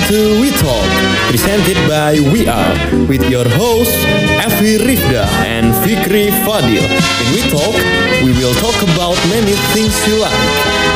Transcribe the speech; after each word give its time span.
Welcome 0.00 0.16
to 0.16 0.40
We 0.40 0.48
Talk, 0.56 0.88
presented 1.28 1.76
by 1.84 2.16
We 2.32 2.48
Are, 2.48 2.72
with 3.04 3.20
your 3.28 3.44
hosts 3.44 4.00
Evi 4.40 4.80
Rifda 4.80 5.28
and 5.44 5.76
Fikri 5.84 6.32
Fadil. 6.40 6.80
In 6.80 7.28
We 7.36 7.44
Talk, 7.52 7.76
we 8.24 8.32
will 8.32 8.54
talk 8.56 8.76
about 8.80 9.18
many 9.28 9.52
things 9.76 9.92
you 10.08 10.16
like. 10.16 10.32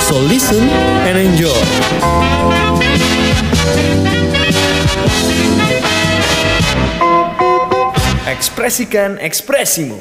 So 0.00 0.16
listen 0.16 0.64
and 1.04 1.20
enjoy. 1.20 1.52
Ekspresikan 8.24 9.20
ekspresimu. 9.20 10.00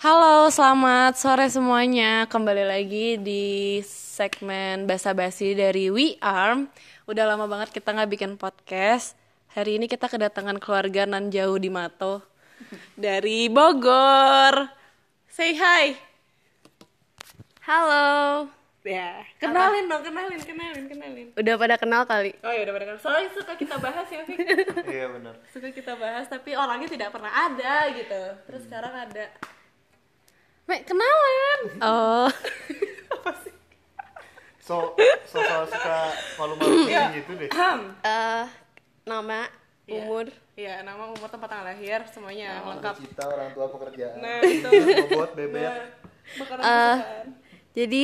Halo, 0.00 0.48
selamat 0.48 1.20
sore 1.20 1.52
semuanya. 1.52 2.24
Kembali 2.32 2.64
lagi 2.64 3.20
di 3.20 3.44
segmen 3.84 4.88
basa-basi 4.88 5.52
dari 5.52 5.92
We 5.92 6.16
Arm. 6.24 6.72
Udah 7.06 7.22
lama 7.22 7.46
banget 7.46 7.70
kita 7.70 7.94
nggak 7.94 8.10
bikin 8.18 8.34
podcast. 8.34 9.14
Hari 9.54 9.78
ini 9.78 9.86
kita 9.86 10.10
kedatangan 10.10 10.58
keluarga 10.58 11.06
nan 11.06 11.30
jauh 11.30 11.54
di 11.54 11.70
Mato 11.70 12.18
dari 12.98 13.46
Bogor. 13.46 14.66
Say 15.30 15.54
hi. 15.54 15.94
Halo. 17.62 18.50
Ya, 18.82 19.22
kenalin 19.38 19.86
dong, 19.86 20.02
kenalin, 20.02 20.42
kenalin, 20.42 20.84
kenalin. 20.90 21.26
Udah 21.38 21.54
pada 21.54 21.78
kenal 21.78 22.02
kali. 22.10 22.34
Oh 22.42 22.50
ya 22.50 22.66
udah 22.66 22.74
pada 22.74 22.84
kenal. 22.90 22.98
Soalnya 22.98 23.30
suka 23.38 23.54
kita 23.54 23.78
bahas 23.78 24.06
ya, 24.10 24.26
Fik. 24.26 24.38
Iya 24.98 25.06
benar. 25.14 25.34
suka 25.54 25.70
kita 25.70 25.94
bahas 25.94 26.26
tapi 26.26 26.58
orangnya 26.58 26.90
tidak 26.90 27.14
pernah 27.14 27.30
ada 27.30 27.86
gitu. 27.94 28.22
Terus 28.50 28.66
sekarang 28.66 28.90
ada. 28.90 29.30
Mek, 30.66 30.82
kenalan. 30.82 31.60
Oh. 31.86 32.26
so 33.46 33.55
so, 34.66 34.98
so 35.24 35.38
suka 35.64 35.96
malu-malu 36.36 36.90
gitu 37.14 37.32
deh 37.36 37.46
Eh, 37.46 38.44
nama, 39.04 39.46
umur. 39.86 40.26
Iya, 40.52 40.82
nama, 40.82 41.06
umur, 41.08 41.28
tempat 41.28 41.46
tanggal 41.46 41.66
lahir, 41.68 42.02
semuanya 42.08 42.58
lengkap. 42.66 42.94
cita 42.98 43.22
orang 43.24 43.54
tua 43.54 43.66
pekerjaan 43.68 44.18
Nah, 44.18 44.40
itu. 44.42 44.66
bobot 45.06 45.30
bebek 45.32 45.70
Makanan 46.34 46.58
Eh, 46.58 46.96
kesukaan. 46.98 47.26
Jadi 47.72 48.02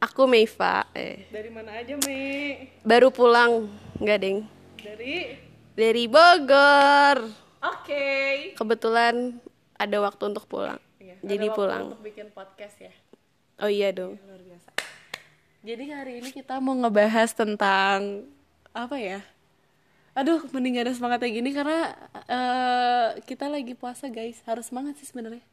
aku 0.00 0.22
Meiva. 0.24 0.76
Eh, 0.90 1.30
Dari 1.30 1.48
mana 1.48 1.70
aja, 1.72 1.94
Mei? 2.00 2.72
baru 2.82 3.08
pulang, 3.10 3.70
nggak 3.96 4.18
deng. 4.18 4.38
Dari 4.76 5.38
Dari 5.70 6.04
Bogor. 6.04 7.30
Oke. 7.62 8.08
Kebetulan 8.54 9.38
ada 9.74 9.96
waktu 10.00 10.22
untuk 10.26 10.44
pulang. 10.44 10.80
Iya, 10.98 11.14
Jadi 11.20 11.36
ada 11.38 11.46
waktu 11.46 11.56
pulang. 11.56 11.84
Untuk 11.86 12.02
bikin 12.02 12.26
podcast 12.30 12.76
ya. 12.80 12.92
Oh 13.58 13.68
iya 13.68 13.88
dong. 13.90 14.16
Luar 14.18 14.40
biasa. 14.40 14.68
Jadi 15.60 15.84
hari 15.92 16.12
ini 16.24 16.30
kita 16.32 16.56
mau 16.56 16.72
ngebahas 16.72 17.36
tentang 17.36 18.24
apa 18.72 18.96
ya? 18.96 19.20
Aduh, 20.16 20.40
mending 20.50 20.80
gak 20.80 20.86
ada 20.88 20.94
semangatnya 20.96 21.28
gini 21.30 21.50
karena 21.52 21.92
eh, 22.26 23.06
kita 23.28 23.46
lagi 23.46 23.76
puasa 23.76 24.08
guys. 24.08 24.40
Harus 24.48 24.72
semangat 24.72 24.96
sih 24.96 25.06
sebenarnya. 25.06 25.44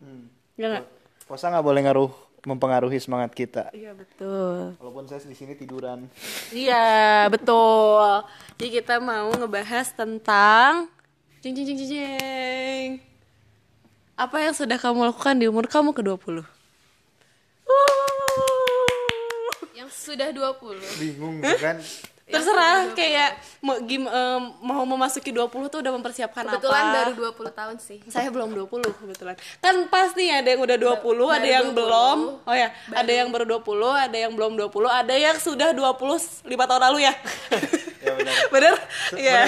Ya 0.57 0.67
nggak? 0.71 0.85
puasa 1.27 1.51
nggak 1.51 1.65
boleh 1.67 1.81
ngaruh 1.83 2.11
mempengaruhi 2.47 2.95
semangat 3.03 3.35
kita 3.35 3.67
Iya 3.75 3.91
betul. 3.91 4.79
walaupun 4.79 5.11
saya 5.11 5.19
di 5.27 5.35
sini 5.35 5.59
tiduran 5.59 6.07
Iya 6.55 7.27
betul. 7.27 8.23
Jadi 8.55 8.79
kita 8.79 9.03
mau 9.03 9.27
ngebahas 9.35 9.91
tentang 9.91 10.87
jeng 11.43 11.51
jeng 11.51 11.67
jeng 11.67 11.77
jeng, 11.83 11.89
jeng. 11.91 12.89
Apa 14.15 14.39
yang 14.39 14.55
sudah 14.55 14.79
kamu 14.79 15.11
lakukan 15.11 15.35
di 15.35 15.51
umur 15.51 15.67
kamu 15.67 15.91
ke 15.91 15.99
20 15.99 16.47
sudah 20.07 20.31
20. 20.31 20.79
bingung 21.03 21.43
kan 21.43 21.77
Terserah 22.27 22.91
kayak 22.91 23.39
mau 23.63 23.79
gim, 23.87 24.03
em, 24.03 24.41
mau 24.59 24.83
memasuki 24.83 25.31
20 25.31 25.47
tuh 25.71 25.79
udah 25.79 25.95
mempersiapkan 25.95 26.43
Kebetulan 26.43 26.83
apa? 26.83 26.95
baru 27.07 27.31
20 27.31 27.55
tahun 27.55 27.75
sih. 27.79 28.03
Saya 28.11 28.27
belum 28.27 28.51
20 28.51 28.83
kebetulan. 28.83 29.39
Kan 29.63 29.87
pasti 29.87 30.27
ada 30.27 30.43
yang 30.43 30.59
udah 30.59 30.75
20, 30.75 30.99
ada 31.23 31.39
baru 31.39 31.47
yang 31.47 31.65
20. 31.71 31.79
belum. 31.79 32.19
Oh 32.43 32.51
ya, 32.51 32.75
ada 32.91 33.07
yang 33.07 33.31
baru 33.31 33.47
20, 33.47 33.63
ada 33.95 34.17
yang 34.19 34.35
belum 34.35 34.59
20, 34.59 34.91
ada 34.91 35.15
yang 35.15 35.39
sudah 35.39 35.71
20 35.71 36.43
5 36.43 36.51
tahun 36.67 36.81
lalu 36.91 37.07
ya. 37.07 37.13
ya 38.03 38.11
benar 38.11 38.35
Bener? 38.53 38.75
Iya. 39.15 39.41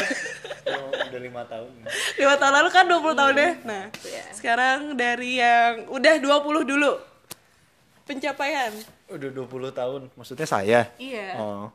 udah 1.04 1.20
lima 1.20 1.44
tahun 1.52 1.70
5 1.84 2.40
tahun 2.40 2.54
lalu 2.64 2.70
kan 2.72 2.86
20 2.88 3.20
tahun 3.20 3.32
deh. 3.36 3.52
Nah, 3.68 3.84
sekarang 4.32 4.96
dari 4.96 5.44
yang 5.44 5.84
udah 5.92 6.16
20 6.16 6.64
dulu. 6.64 6.96
Pencapaian. 8.08 8.72
Udah 9.10 9.30
20 9.34 9.74
tahun. 9.74 10.02
Maksudnya 10.14 10.48
saya? 10.48 10.90
Iya. 11.02 11.38
oh. 11.42 11.68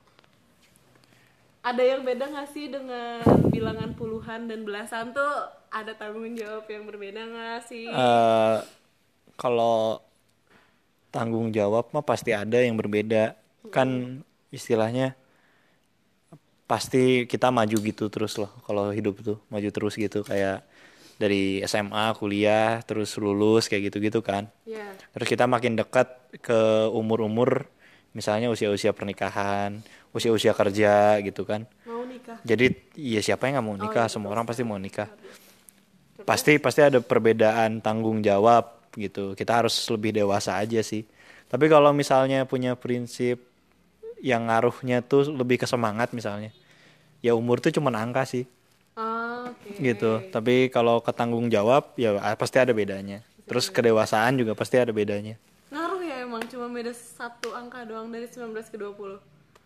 Ada 1.65 1.81
yang 1.81 2.05
beda 2.05 2.29
gak 2.29 2.53
sih 2.53 2.69
dengan 2.69 3.25
bilangan 3.49 3.97
puluhan 3.97 4.47
dan 4.53 4.69
belasan 4.69 5.17
tuh? 5.17 5.49
Ada 5.73 5.97
tanggung 5.97 6.37
jawab 6.37 6.69
yang 6.69 6.85
berbeda 6.85 7.21
gak 7.25 7.61
sih? 7.67 7.89
Eh, 7.89 8.57
kalau 9.35 10.05
tanggung 11.09 11.51
jawab 11.51 11.89
mah 11.91 12.05
pasti 12.05 12.37
ada 12.37 12.61
yang 12.61 12.77
berbeda. 12.77 13.33
Kan 13.73 14.21
istilahnya 14.53 15.17
pasti 16.65 17.29
kita 17.29 17.53
maju 17.53 17.77
gitu 17.77 18.09
terus 18.09 18.41
loh 18.41 18.49
kalau 18.65 18.89
hidup 18.93 19.21
tuh 19.25 19.39
maju 19.49 19.69
terus 19.73 19.97
gitu. 19.97 20.21
Kayak 20.21 20.69
dari 21.17 21.63
SMA 21.65 22.15
kuliah 22.19 22.83
terus 22.83 23.15
lulus 23.17 23.71
kayak 23.71 23.93
gitu-gitu 23.93 24.21
kan. 24.21 24.51
Iya. 24.67 24.95
terus 25.15 25.27
kita 25.31 25.47
makin 25.47 25.79
dekat 25.79 26.11
ke 26.43 26.91
umur-umur 26.91 27.71
misalnya 28.15 28.51
usia-usia 28.51 28.91
pernikahan 28.95 29.83
usia-usia 30.15 30.55
kerja 30.55 31.19
gitu 31.27 31.43
kan. 31.43 31.67
Mau 31.87 32.07
nikah. 32.07 32.39
jadi 32.47 32.71
ya 32.95 33.19
siapa 33.19 33.51
yang 33.51 33.59
nggak 33.59 33.67
mau 33.67 33.77
nikah? 33.77 34.07
Semua 34.07 34.31
orang 34.31 34.47
pasti 34.47 34.63
mau 34.63 34.79
nikah. 34.79 35.11
Pasti 36.23 36.63
pasti 36.63 36.81
ada 36.87 37.03
perbedaan 37.03 37.83
tanggung 37.83 38.23
jawab 38.23 38.95
gitu. 38.95 39.35
Kita 39.35 39.67
harus 39.67 39.75
lebih 39.91 40.15
dewasa 40.15 40.55
aja 40.63 40.79
sih. 40.87 41.03
Tapi 41.51 41.67
kalau 41.67 41.91
misalnya 41.91 42.47
punya 42.47 42.79
prinsip 42.79 43.43
yang 44.25 44.49
ngaruhnya 44.49 45.05
tuh 45.05 45.29
lebih 45.29 45.61
ke 45.61 45.67
semangat 45.69 46.17
misalnya 46.17 46.49
ya 47.21 47.37
umur 47.37 47.61
tuh 47.61 47.77
cuma 47.77 47.93
angka 47.93 48.25
sih 48.25 48.49
Oke. 49.47 49.69
gitu 49.77 50.13
tapi 50.29 50.69
kalau 50.69 50.99
ke 50.99 51.11
tanggung 51.11 51.47
jawab 51.47 51.93
ya 51.95 52.17
ah, 52.17 52.33
pasti 52.33 52.57
ada 52.57 52.71
bedanya 52.71 53.21
terus 53.45 53.69
kedewasaan 53.69 54.35
juga 54.35 54.53
pasti 54.53 54.77
ada 54.77 54.91
bedanya 54.91 55.37
Ngaruh 55.67 56.01
ya 56.01 56.23
emang 56.23 56.43
cuma 56.45 56.69
beda 56.69 56.91
satu 56.91 57.51
angka 57.51 57.83
doang 57.83 58.07
dari 58.09 58.25
19 58.25 58.55
ke 58.65 58.79
20. 58.79 59.19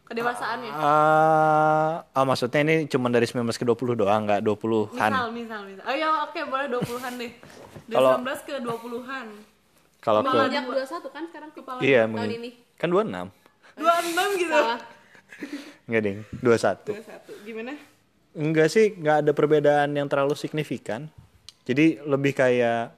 Kedewasaannya. 0.02 0.72
ah 0.72 2.00
ah, 2.08 2.24
maksudnya 2.24 2.60
ini 2.62 2.74
cuma 2.86 3.06
dari 3.06 3.28
19 3.28 3.44
ke 3.44 3.60
20 3.62 3.92
doang 3.94 4.24
nggak 4.24 4.40
20-an 4.40 4.96
Misal, 5.12 5.28
misal, 5.30 5.60
misal. 5.62 5.84
Oh 5.84 5.92
ya 5.92 6.08
oke 6.24 6.40
boleh 6.42 6.66
20-an 6.66 7.12
deh. 7.14 7.32
Dari 7.84 7.92
Kalau- 7.92 8.16
19 8.16 8.40
ke 8.40 8.52
20-an. 8.56 9.26
kalau 10.00 10.20
ke 10.22 10.32
Sejak 10.32 10.64
21 10.64 11.12
kan 11.12 11.22
sekarang 11.28 11.50
kepala 11.52 11.78
iya 11.78 12.00
tahun 12.02 12.10
mungkin 12.10 12.30
ini. 12.32 12.50
kan 12.74 12.88
26 12.88 13.28
26 13.76 14.40
gitu. 14.40 14.54
Salah. 14.54 14.80
Enggak 15.84 16.02
ding, 16.02 16.18
21. 16.40 16.88
21. 16.88 17.44
Gimana? 17.44 17.72
Enggak 18.38 18.70
sih, 18.70 18.94
nggak 18.94 19.26
ada 19.26 19.32
perbedaan 19.34 19.90
yang 19.98 20.06
terlalu 20.06 20.38
signifikan. 20.38 21.10
Jadi 21.66 21.98
lebih 22.06 22.38
kayak 22.38 22.94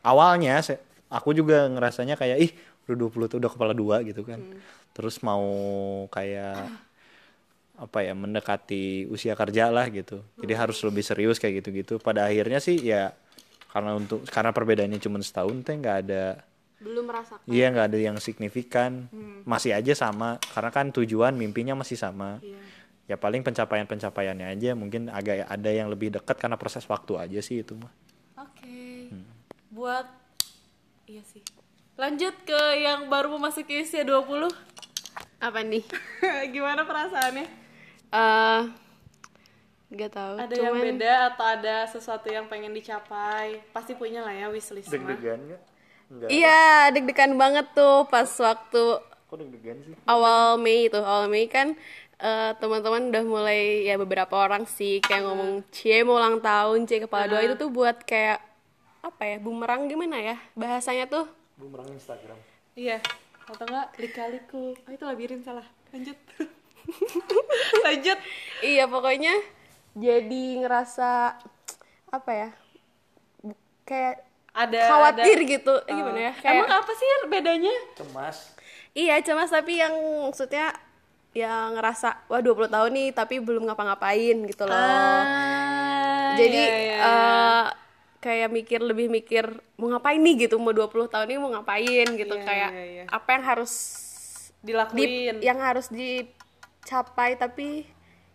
awalnya 0.00 0.64
aku 1.12 1.36
juga 1.36 1.68
ngerasanya 1.68 2.16
kayak 2.16 2.38
ih 2.40 2.52
udah 2.88 2.96
20 2.96 3.30
tuh 3.30 3.38
udah 3.38 3.50
kepala 3.52 3.76
dua 3.76 4.00
gitu 4.00 4.24
kan. 4.24 4.40
Terus 4.96 5.20
mau 5.20 5.44
kayak 6.08 6.72
apa 7.76 7.98
ya 8.04 8.16
mendekati 8.16 9.04
usia 9.12 9.36
kerja 9.36 9.68
lah 9.68 9.92
gitu. 9.92 10.24
Jadi 10.40 10.52
harus 10.56 10.80
lebih 10.80 11.04
serius 11.04 11.36
kayak 11.36 11.60
gitu-gitu. 11.60 12.00
Pada 12.00 12.24
akhirnya 12.24 12.56
sih 12.58 12.80
ya 12.80 13.12
karena 13.68 14.00
untuk 14.00 14.24
karena 14.32 14.50
perbedaannya 14.52 15.00
cuma 15.00 15.20
setahun 15.20 15.60
teh 15.60 15.76
nggak 15.76 15.98
ada 16.08 16.24
Belum 16.82 17.06
merasakan. 17.06 17.46
Iya 17.46 17.70
nggak 17.70 17.86
ada 17.94 17.98
yang 18.02 18.16
signifikan, 18.18 19.06
masih 19.46 19.70
aja 19.70 19.94
sama 19.94 20.42
karena 20.50 20.70
kan 20.74 20.90
tujuan 20.90 21.30
mimpinya 21.38 21.78
masih 21.78 21.94
sama. 21.94 22.42
Ya 23.10 23.18
paling 23.18 23.42
pencapaian-pencapaiannya 23.42 24.46
aja 24.46 24.78
mungkin 24.78 25.10
agak 25.10 25.44
ada 25.50 25.70
yang 25.70 25.90
lebih 25.90 26.14
dekat 26.14 26.38
karena 26.38 26.54
proses 26.54 26.86
waktu 26.86 27.18
aja 27.18 27.40
sih 27.42 27.60
itu 27.66 27.74
mah. 27.74 27.90
Oke. 28.38 29.10
Buat 29.74 30.06
iya 31.10 31.22
sih. 31.26 31.42
Lanjut 31.98 32.32
ke 32.46 32.60
yang 32.78 33.10
baru 33.10 33.34
memasuki 33.36 33.82
usia 33.82 34.06
20. 34.06 34.48
Apa 35.42 35.60
nih? 35.66 35.82
Gimana 36.54 36.86
perasaannya? 36.86 37.46
Eh 38.12 38.62
nggak 39.92 40.10
tahu. 40.14 40.34
Ada 40.40 40.54
yang 40.56 40.72
cuman 40.72 40.84
beda 40.96 41.14
atau 41.34 41.44
ada 41.44 41.76
sesuatu 41.84 42.28
yang 42.32 42.48
pengen 42.48 42.72
dicapai? 42.72 43.60
Pasti 43.76 43.92
punya 43.92 44.24
lah 44.24 44.32
ya 44.32 44.48
wishlist 44.48 44.88
nggak? 44.88 45.20
Enggak. 46.12 46.28
Iya, 46.28 46.92
deg-degan 46.92 47.36
banget 47.40 47.72
tuh 47.72 48.04
pas 48.08 48.28
waktu 48.28 48.84
Kok 49.32 49.36
deg-degan 49.40 49.80
sih? 49.80 49.96
awal 50.04 50.60
Mei 50.60 50.92
itu. 50.92 51.00
Awal 51.00 51.28
Mei 51.32 51.48
kan 51.48 51.72
eh, 52.22 52.52
teman-teman 52.56 53.10
udah 53.10 53.24
mulai 53.24 53.60
ya 53.82 53.94
beberapa 53.96 54.38
orang 54.38 54.62
sih 54.64 54.98
kayak 54.98 55.22
ngomong 55.22 55.50
cie 55.68 56.00
mau 56.00 56.16
ulang 56.16 56.38
tahun 56.38 56.86
cie 56.86 57.02
kepala 57.02 57.26
dua 57.26 57.42
itu 57.42 57.54
tuh 57.56 57.68
buat 57.68 57.98
kayak 58.00 58.38
apa 59.02 59.22
ya 59.26 59.36
bumerang 59.36 59.86
gimana 59.86 60.16
ya 60.16 60.36
bahasanya 60.54 61.04
tuh 61.06 61.26
Bumerang 61.52 61.90
Instagram. 61.90 62.38
Iya. 62.72 62.98
Atau 63.44 63.66
enggak 63.66 63.92
lika-liku. 63.96 64.72
Oh 64.74 64.90
itu 64.90 65.04
labirin 65.04 65.42
salah. 65.42 65.62
Lanjut. 65.90 66.16
Lanjut. 67.84 68.18
iya 68.60 68.86
pokoknya 68.86 69.34
jadi 69.92 70.42
ngerasa 70.58 71.36
apa 72.08 72.30
ya 72.32 72.48
kayak 73.82 74.26
Ada 74.52 74.80
khawatir 74.86 75.36
ada- 75.38 75.48
gitu 75.48 75.74
Eh, 75.82 75.92
gimana 75.92 76.20
ya 76.20 76.32
kayak 76.34 76.56
Emang 76.58 76.72
apa 76.74 76.92
sih 76.92 77.06
bedanya? 77.26 77.74
cemas 77.94 78.36
iya 78.92 79.16
cemas 79.18 79.48
tapi 79.48 79.76
yang 79.76 79.92
maksudnya 80.22 80.72
ya 81.32 81.72
ngerasa 81.72 82.28
wah 82.28 82.44
20 82.44 82.68
tahun 82.68 82.90
nih 82.92 83.08
tapi 83.16 83.40
belum 83.40 83.64
ngapa-ngapain 83.68 84.36
gitu 84.48 84.68
loh. 84.68 84.76
Ah, 84.76 86.36
jadi 86.36 86.62
iya, 86.62 86.76
iya, 86.76 86.96
eh, 87.00 87.64
kayak 88.20 88.48
mikir 88.52 88.80
lebih 88.84 89.08
mikir 89.08 89.48
mau 89.80 89.88
ngapain 89.92 90.20
nih? 90.20 90.46
gitu 90.46 90.60
mau 90.60 90.76
20 90.76 91.08
tahun 91.08 91.26
ini 91.32 91.40
mau 91.40 91.50
ngapain? 91.56 92.06
gitu. 92.12 92.34
Iya, 92.36 92.44
kayak 92.44 92.70
iya, 92.76 92.84
iya. 92.84 93.04
apa 93.08 93.28
yang 93.32 93.44
harus 93.48 93.72
di, 94.60 94.72
dilakuin. 94.72 95.40
yang 95.40 95.58
harus 95.58 95.88
dicapai 95.88 97.40
tapi 97.40 97.88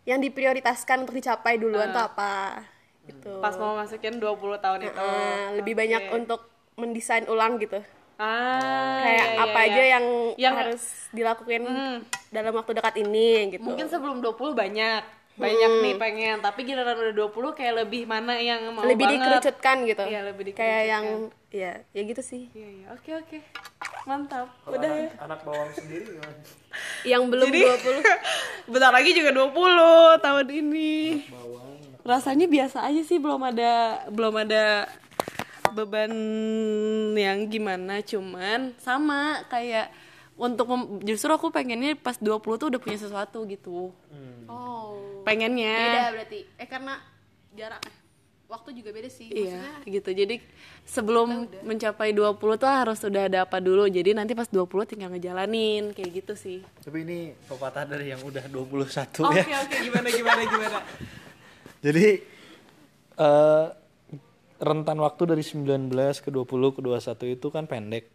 yang 0.09 0.17
diprioritaskan 0.17 1.05
untuk 1.05 1.15
dicapai 1.21 1.61
duluan 1.61 1.93
tuh 1.93 2.01
apa 2.01 2.65
gitu. 3.05 3.39
Pas 3.39 3.55
mau 3.61 3.77
masukin 3.77 4.17
20 4.17 4.57
tahun 4.57 4.79
itu. 4.89 4.99
Ah, 4.99 5.53
lebih 5.53 5.77
banyak 5.77 6.11
untuk 6.11 6.49
mendesain 6.77 7.25
ulang 7.29 7.61
gitu 7.61 7.81
Ah, 8.17 8.97
kayak 8.99 9.13
iya, 9.15 9.25
iya, 9.29 9.43
apa 9.43 9.59
iya. 9.59 9.67
aja 9.67 9.83
yang, 9.87 10.05
Yang- 10.35 10.55
harus 10.57 10.83
dilakuin 11.09 11.63
Hmm. 11.63 11.95
dalam 12.27 12.49
waktu 12.51 12.71
dekat 12.73 12.95
ini 12.97 13.29
gitu 13.51 13.61
Mungkin 13.61 13.85
sebelum 13.85 14.19
20 14.19 14.53
banyak. 14.53 15.01
Banyak 15.37 15.71
nih 15.79 15.95
pengen, 15.95 16.41
tapi 16.41 16.65
giliran 16.65 16.97
udah 16.97 17.13
20 17.13 17.53
kayak 17.53 17.73
lebih 17.79 18.03
mana 18.03 18.33
yang 18.35 18.73
mau 18.73 18.81
lebih 18.81 19.05
banget. 19.05 19.21
dikerucutkan 19.21 19.85
gitu 19.85 20.01
Iya, 20.03 20.19
lebih 20.25 20.49
kayak 20.51 20.83
yang 20.87 21.05
dikerucutkan. 21.05 21.45
ya 21.53 21.71
ya 21.87 22.01
gitu 22.03 22.21
sih 22.21 22.49
Iya, 22.51 22.69
iya. 22.73 22.85
Oke, 22.89 23.13
oke. 23.13 23.37
Mantap. 24.03 24.49
Kalau 24.57 24.73
Udah 24.73 24.89
ya. 24.89 25.13
anak, 25.13 25.21
anak 25.21 25.39
bawang 25.43 25.71
sendiri 25.71 26.09
gimana 26.09 26.41
yang 27.13 27.23
belum 27.27 27.47
Jadi- 27.47 27.63
20 27.69 28.01
Bentar 28.73 28.91
lagi 28.91 29.09
juga 29.13 29.29
20 29.31 29.77
tahun 30.17 30.45
ini. 30.49 30.93
Rasanya 32.01 32.47
biasa 32.47 32.77
aja 32.81 33.01
sih, 33.01 33.15
belum 33.15 33.41
ada 33.43 33.73
belum 34.09 34.41
ada 34.41 34.89
beban 35.69 36.11
yang 37.13 37.45
gimana, 37.45 37.99
cuman 38.01 38.75
sama 38.77 39.43
kayak 39.45 39.89
untuk 40.33 40.67
mem- 40.67 41.01
justru 41.03 41.29
aku 41.29 41.49
pengennya 41.49 41.95
pas 41.95 42.15
20 42.15 42.29
tuh 42.55 42.67
udah 42.69 42.77
punya 42.77 42.95
sesuatu 42.95 43.41
gitu. 43.43 43.89
oh 44.45 45.21
Pengennya. 45.21 45.75
beda 45.75 46.03
berarti 46.13 46.39
eh 46.55 46.63
karena 46.65 46.93
jarak 47.51 47.81
eh, 47.83 47.95
waktu 48.47 48.69
juga 48.71 48.93
beda 48.93 49.09
sih 49.09 49.27
Iya, 49.27 49.59
maksudnya 49.59 49.71
gitu. 49.89 50.09
Jadi 50.13 50.35
sebelum 50.85 51.27
mencapai 51.65 52.13
20 52.13 52.37
tuh 52.55 52.69
harus 52.69 53.01
udah 53.01 53.23
ada 53.25 53.39
apa 53.43 53.57
dulu. 53.57 53.89
Jadi 53.89 54.13
nanti 54.13 54.31
pas 54.31 54.47
20 54.47 54.63
tinggal 54.87 55.11
ngejalanin 55.11 55.91
kayak 55.91 56.11
gitu 56.15 56.33
sih. 56.33 56.59
tapi 56.79 57.03
ini 57.03 57.35
pepatah 57.43 57.83
dari 57.83 58.07
yang 58.07 58.21
udah 58.21 58.45
21 58.45 58.87
Oke, 59.25 59.41
ya 59.43 59.57
oke, 59.59 59.75
gimana 59.81 60.07
gimana 60.07 60.41
gimana. 60.45 60.79
Jadi 61.85 62.05
eh 63.17 63.65
rentan 64.57 64.97
waktu 65.01 65.23
dari 65.35 65.43
19 65.43 65.89
ke 66.21 66.29
20 66.29 66.75
ke 66.75 66.79
21 66.81 67.35
itu 67.37 67.47
kan 67.49 67.65
pendek. 67.69 68.09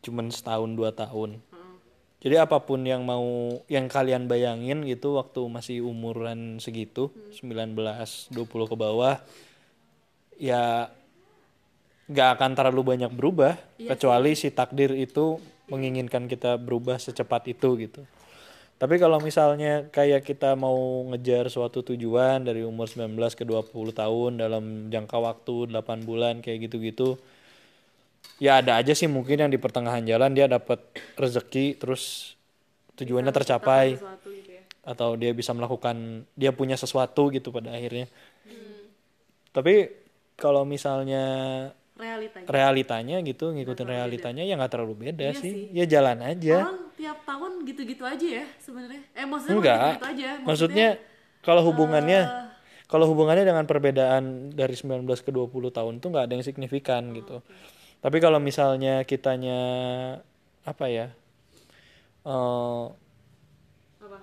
Cuman 0.00 0.32
setahun 0.32 0.70
dua 0.72 0.94
tahun. 0.96 1.42
Jadi 2.20 2.36
apa 2.36 2.60
pun 2.60 2.84
yang 2.84 3.00
mau 3.00 3.56
yang 3.64 3.88
kalian 3.88 4.28
bayangin 4.28 4.84
gitu 4.84 5.16
waktu 5.16 5.40
masih 5.48 5.80
umuran 5.80 6.60
segitu, 6.60 7.08
19 7.32 7.72
20 7.72 8.36
ke 8.44 8.76
bawah 8.76 9.16
ya 10.36 10.92
nggak 12.10 12.28
akan 12.36 12.50
terlalu 12.58 12.96
banyak 12.96 13.12
berubah 13.12 13.56
kecuali 13.76 14.36
si 14.36 14.52
takdir 14.52 14.92
itu 14.96 15.40
menginginkan 15.70 16.26
kita 16.28 16.60
berubah 16.60 17.00
secepat 17.00 17.56
itu 17.56 17.68
gitu. 17.80 18.02
Tapi 18.80 18.96
kalau 18.96 19.20
misalnya 19.20 19.92
kayak 19.92 20.24
kita 20.24 20.56
mau 20.56 21.04
ngejar 21.12 21.52
suatu 21.52 21.84
tujuan 21.84 22.40
dari 22.40 22.64
umur 22.64 22.88
19 22.88 23.12
ke 23.36 23.44
20 23.44 23.76
tahun 23.92 24.40
dalam 24.40 24.88
jangka 24.88 25.20
waktu 25.20 25.68
8 25.68 26.08
bulan 26.08 26.40
kayak 26.40 26.64
gitu-gitu. 26.64 27.20
Ya 28.40 28.64
ada 28.64 28.80
aja 28.80 28.96
sih 28.96 29.04
mungkin 29.04 29.36
yang 29.36 29.52
di 29.52 29.60
pertengahan 29.60 30.00
jalan 30.08 30.32
dia 30.32 30.48
dapat 30.48 30.80
rezeki 31.12 31.76
terus 31.76 32.32
tujuannya 32.96 33.28
tercapai 33.36 34.00
atau 34.80 35.12
dia 35.12 35.36
bisa 35.36 35.52
melakukan 35.52 36.24
dia 36.32 36.48
punya 36.56 36.80
sesuatu 36.80 37.28
gitu 37.28 37.52
pada 37.52 37.76
akhirnya. 37.76 38.08
Tapi 39.52 39.92
kalau 40.40 40.64
misalnya 40.64 41.24
Realitanya. 42.00 42.48
realitanya 42.48 43.16
gitu 43.20 43.52
ngikutin 43.52 43.84
realitanya 43.84 44.40
ya 44.40 44.56
nggak 44.56 44.72
terlalu 44.72 45.12
beda 45.12 45.36
sih. 45.36 45.68
Ya 45.68 45.84
jalan 45.84 46.24
aja. 46.24 46.64
Orang 46.64 46.89
tiap 47.00 47.18
tahun 47.24 47.64
gitu-gitu 47.64 48.04
aja 48.04 48.44
ya 48.44 48.44
sebenarnya. 48.60 49.02
Eh 49.16 49.24
maksudnya 49.24 49.56
Enggak. 49.56 49.80
gitu-gitu 49.80 50.08
aja. 50.12 50.28
Maksudnya 50.44 50.88
kalau 51.40 51.62
hubungannya 51.64 52.20
kalau 52.90 53.06
hubungannya 53.08 53.48
dengan 53.48 53.64
perbedaan 53.64 54.52
dari 54.52 54.76
19 54.76 55.08
ke 55.08 55.30
20 55.32 55.48
tahun 55.72 55.94
tuh 56.04 56.08
nggak 56.12 56.24
ada 56.28 56.32
yang 56.36 56.44
signifikan 56.44 57.08
gitu. 57.16 57.40
Tapi 58.04 58.16
kalau 58.20 58.36
misalnya 58.36 59.08
kitanya 59.08 59.60
apa 60.68 60.86
ya? 60.92 61.06
eh 62.20 62.84
apa? 64.04 64.18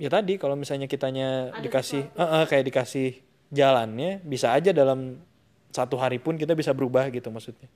ya 0.00 0.08
tadi 0.08 0.40
kalau 0.40 0.56
misalnya 0.56 0.88
kitanya 0.88 1.52
dikasih 1.60 2.08
eh, 2.16 2.24
eh, 2.24 2.44
kayak 2.48 2.64
dikasih 2.72 3.20
jalannya 3.52 4.24
bisa 4.24 4.56
aja 4.56 4.72
dalam 4.72 5.20
satu 5.68 6.00
hari 6.00 6.16
pun 6.16 6.40
kita 6.40 6.56
bisa 6.56 6.72
berubah 6.72 7.12
gitu 7.12 7.28
maksudnya. 7.28 7.68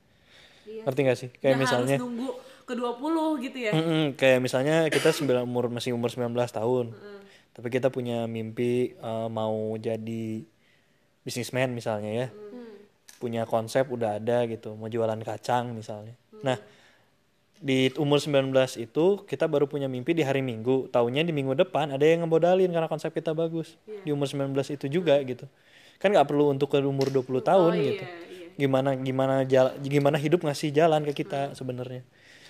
Ngerti 0.65 0.99
gak 1.05 1.17
sih? 1.17 1.29
Kayak 1.37 1.55
Ya 1.55 1.61
misalnya 1.61 1.95
harus 1.97 2.05
nunggu 2.09 2.29
ke 2.65 2.73
20 2.73 3.37
gitu 3.45 3.57
ya. 3.61 3.71
Mm-mm, 3.71 4.17
kayak 4.17 4.41
misalnya 4.41 4.89
kita 4.89 5.13
sembilan 5.13 5.45
umur 5.45 5.69
masih 5.69 5.93
umur 5.93 6.09
19 6.09 6.33
tahun. 6.49 6.91
Tapi 7.55 7.67
kita 7.71 7.87
punya 7.87 8.25
mimpi 8.25 8.91
eh, 8.93 9.27
mau 9.29 9.77
jadi 9.77 10.43
bisnismen 11.21 11.71
misalnya 11.71 12.11
ya. 12.11 12.27
Punya 13.15 13.47
konsep 13.47 13.87
udah 13.87 14.19
ada 14.19 14.43
gitu, 14.45 14.75
mau 14.75 14.91
jualan 14.91 15.17
kacang 15.23 15.71
misalnya. 15.71 16.13
Nah, 16.43 16.59
di 17.55 17.87
umur 17.95 18.19
19 18.19 18.51
itu 18.75 19.23
kita 19.23 19.47
baru 19.47 19.65
punya 19.65 19.87
mimpi 19.87 20.11
di 20.11 20.21
hari 20.21 20.43
Minggu. 20.43 20.91
Taunya 20.91 21.23
di 21.23 21.31
minggu 21.31 21.55
depan 21.55 21.95
ada 21.95 22.03
yang 22.03 22.27
ngebodalin 22.27 22.67
karena 22.69 22.91
konsep 22.91 23.15
kita 23.15 23.31
bagus. 23.31 23.79
Di 24.03 24.11
umur 24.11 24.27
19 24.27 24.51
itu 24.67 24.85
juga 24.91 25.15
gitu. 25.23 25.47
Kan 25.97 26.11
nggak 26.11 26.27
perlu 26.27 26.51
untuk 26.51 26.75
ke 26.75 26.83
umur 26.83 27.07
20 27.07 27.39
tahun 27.39 27.71
gitu. 27.79 28.05
Gimana 28.59 28.99
gimana 28.99 29.35
jala- 29.47 29.75
gimana 29.79 30.19
hidup 30.19 30.43
ngasih 30.43 30.75
jalan 30.75 31.07
ke 31.07 31.23
kita 31.23 31.55
sebenarnya. 31.55 32.03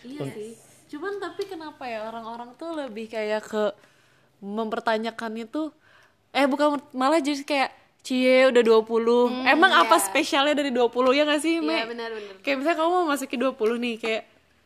Iya 0.05 0.21
sih. 0.31 0.51
Cuman 0.93 1.17
tapi 1.17 1.49
kenapa 1.49 1.83
ya 1.89 2.05
orang-orang 2.05 2.53
tuh 2.55 2.77
lebih 2.77 3.09
kayak 3.09 3.41
ke 3.49 3.63
mempertanyakannya 4.45 5.49
tuh 5.49 5.73
eh 6.35 6.45
bukan 6.45 6.77
malah 6.93 7.17
jadi 7.17 7.41
kayak 7.41 7.71
cie 8.05 8.45
udah 8.53 8.61
20. 8.61 9.49
Emang 9.49 9.73
apa 9.73 9.97
spesialnya 9.97 10.53
dari 10.53 10.69
20 10.69 11.09
ya 11.17 11.25
gak 11.25 11.41
sih? 11.41 11.57
Iya, 11.57 11.89
benar-benar. 11.89 12.37
Kayak 12.45 12.57
misalnya 12.61 12.77
kamu 12.77 12.89
mau 12.93 13.05
masukin 13.09 13.39
20 13.41 13.81
nih 13.81 13.95
kayak 13.97 14.23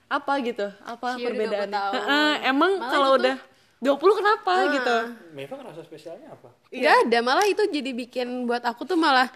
apa 0.10 0.34
gitu? 0.44 0.68
Apa 0.84 1.08
Cie, 1.16 1.24
udah 1.24 1.24
20 1.24 1.28
perbedaannya? 1.32 1.72
tahun. 1.72 1.94
Heeh, 1.96 2.32
emang 2.52 2.72
kalau 2.84 3.10
udah 3.16 3.36
20 3.80 4.20
kenapa 4.20 4.54
gitu? 4.76 4.98
Meva 5.32 5.54
ngerasa 5.56 5.82
spesialnya 5.88 6.36
apa? 6.36 6.50
nggak 6.70 6.96
ada 7.08 7.18
malah 7.26 7.48
itu 7.50 7.64
jadi 7.66 7.92
bikin 7.96 8.46
buat 8.46 8.62
aku 8.62 8.86
tuh 8.86 9.00
malah 9.00 9.32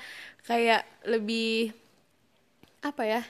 kayak 0.46 0.86
lebih 1.08 1.74
apa 2.84 3.04
ya 3.08 3.22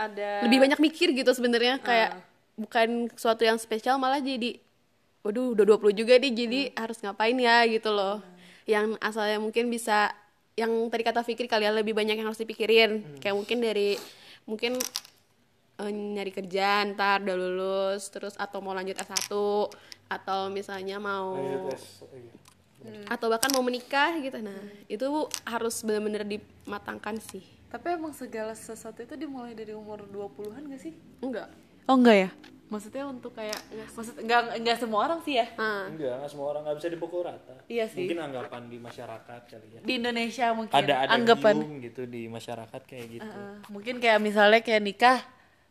Ada 0.00 0.48
lebih 0.48 0.64
banyak 0.64 0.80
mikir 0.80 1.12
gitu 1.12 1.28
sebenarnya 1.36 1.76
kayak 1.76 2.16
bukan 2.56 3.12
sesuatu 3.12 3.44
yang 3.44 3.60
spesial 3.60 4.00
malah 4.00 4.16
jadi 4.16 4.56
waduh 5.20 5.52
udah 5.52 5.64
20 5.76 6.00
juga 6.00 6.16
nih 6.16 6.32
jadi 6.32 6.60
harus 6.72 7.04
ngapain 7.04 7.36
ya? 7.36 7.68
gitu 7.68 7.92
loh. 7.92 8.24
Yang 8.64 8.96
asalnya 9.04 9.36
mungkin 9.36 9.68
bisa 9.68 10.08
yang 10.56 10.72
tadi 10.88 11.04
kata 11.04 11.20
Fikri 11.20 11.44
kalian 11.44 11.76
lebih 11.76 11.92
banyak 11.92 12.16
yang 12.16 12.32
harus 12.32 12.40
dipikirin. 12.40 13.20
Kayak 13.20 13.36
mungkin 13.36 13.58
dari 13.60 14.00
mungkin 14.48 14.80
eh, 15.84 15.92
nyari 15.92 16.32
kerja 16.32 16.88
ntar 16.96 17.20
udah 17.20 17.36
lulus 17.36 18.08
terus 18.08 18.32
atau 18.40 18.64
mau 18.64 18.72
lanjut 18.72 18.96
S1 18.96 19.28
atau 20.10 20.40
misalnya 20.48 20.96
mau 20.96 21.36
atau 23.12 23.26
bahkan 23.28 23.52
mau 23.52 23.60
menikah 23.60 24.16
gitu. 24.24 24.40
Nah 24.40 24.56
itu 24.88 25.28
harus 25.44 25.84
benar-benar 25.84 26.24
dimatangkan 26.24 27.20
sih 27.20 27.59
Tapi 27.70 27.86
emang 27.94 28.10
segala 28.10 28.52
sesuatu 28.52 28.98
itu 28.98 29.14
dimulai 29.14 29.54
dari 29.54 29.70
umur 29.70 30.02
20-an 30.10 30.66
gak 30.66 30.82
sih? 30.82 30.94
enggak 31.22 31.48
Oh 31.90 31.98
enggak 31.98 32.16
ya? 32.26 32.30
Maksudnya 32.70 33.02
untuk 33.10 33.34
kayak 33.34 33.58
maksud 33.98 34.14
enggak 34.22 34.54
enggak 34.54 34.78
semua 34.78 35.10
orang 35.10 35.18
sih 35.26 35.42
ya. 35.42 35.46
ah 35.58 35.90
Enggak, 35.90 36.22
nggak 36.22 36.30
semua 36.30 36.46
orang 36.54 36.62
nggak 36.62 36.76
bisa 36.78 36.88
dipukul 36.94 37.26
rata. 37.26 37.56
Iya 37.66 37.90
sih. 37.90 38.06
Mungkin 38.06 38.18
anggapan 38.30 38.62
di 38.70 38.78
masyarakat 38.78 39.40
kali 39.50 39.66
ya. 39.74 39.80
Di 39.82 39.92
Indonesia 39.98 40.46
mungkin 40.54 40.76
Ada 40.78 40.94
ada 41.02 41.10
anggapan 41.18 41.54
gitu 41.82 42.06
di 42.06 42.30
masyarakat 42.30 42.80
kayak 42.86 43.06
gitu. 43.10 43.26
Heeh. 43.26 43.54
mungkin 43.74 43.94
kayak 43.98 44.22
misalnya 44.22 44.62
kayak 44.62 44.82
nikah 44.86 45.18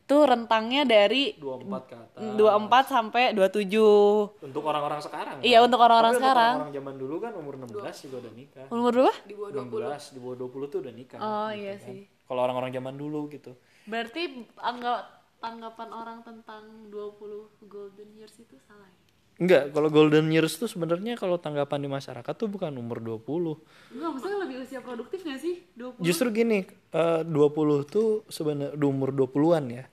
tuh 0.09 0.25
rentangnya 0.25 0.89
dari 0.89 1.37
24 1.37 1.85
ke 1.85 1.93
atas. 1.93 2.17
24 2.33 2.89
sampai 2.89 3.23
27. 3.37 4.41
Untuk 4.41 4.63
orang-orang 4.65 4.99
sekarang. 5.05 5.37
kan? 5.37 5.45
Iya, 5.45 5.61
untuk 5.61 5.77
orang-orang 5.77 6.13
sekarang. 6.17 6.55
Orang 6.65 6.73
zaman 6.73 6.95
dulu 6.97 7.15
kan 7.21 7.31
umur 7.37 7.53
16 7.61 8.09
juga 8.09 8.15
udah 8.25 8.33
nikah. 8.33 8.65
Umur 8.73 8.91
berapa? 8.97 9.13
Di 9.29 9.33
bawah 9.37 9.51
16, 9.53 10.17
di 10.17 10.19
bawah 10.19 10.35
20 10.41 10.73
tuh 10.73 10.79
udah 10.81 10.93
nikah. 10.97 11.19
Oh 11.21 11.49
gitu 11.53 11.61
iya 11.61 11.73
kan. 11.77 11.85
sih. 11.85 12.01
Kalau 12.25 12.41
orang-orang 12.41 12.73
zaman 12.73 12.93
dulu 12.97 13.29
gitu. 13.29 13.53
Berarti 13.85 14.21
anggap 14.57 15.01
tanggapan 15.37 15.89
orang 15.93 16.19
tentang 16.25 16.89
20 16.89 17.69
golden 17.69 18.09
years 18.17 18.33
itu 18.41 18.57
salah 18.65 18.89
ya? 18.89 18.97
Enggak, 19.39 19.71
kalau 19.71 19.87
golden 19.87 20.27
years 20.35 20.59
tuh 20.59 20.67
sebenarnya 20.67 21.15
kalau 21.15 21.39
tanggapan 21.39 21.79
di 21.79 21.87
masyarakat 21.87 22.33
tuh 22.35 22.51
bukan 22.51 22.75
umur 22.75 22.99
20. 22.99 23.55
Enggak, 23.95 24.09
maksudnya 24.11 24.37
lebih 24.43 24.57
usia 24.67 24.83
produktif 24.83 25.23
gak 25.23 25.39
sih? 25.39 25.63
20? 25.79 26.03
Justru 26.03 26.27
gini, 26.35 26.67
eh, 26.67 27.21
20 27.23 27.87
tuh 27.87 28.27
sebenarnya 28.27 28.75
di 28.75 28.83
umur 28.83 29.15
20-an 29.15 29.65
ya. 29.71 29.85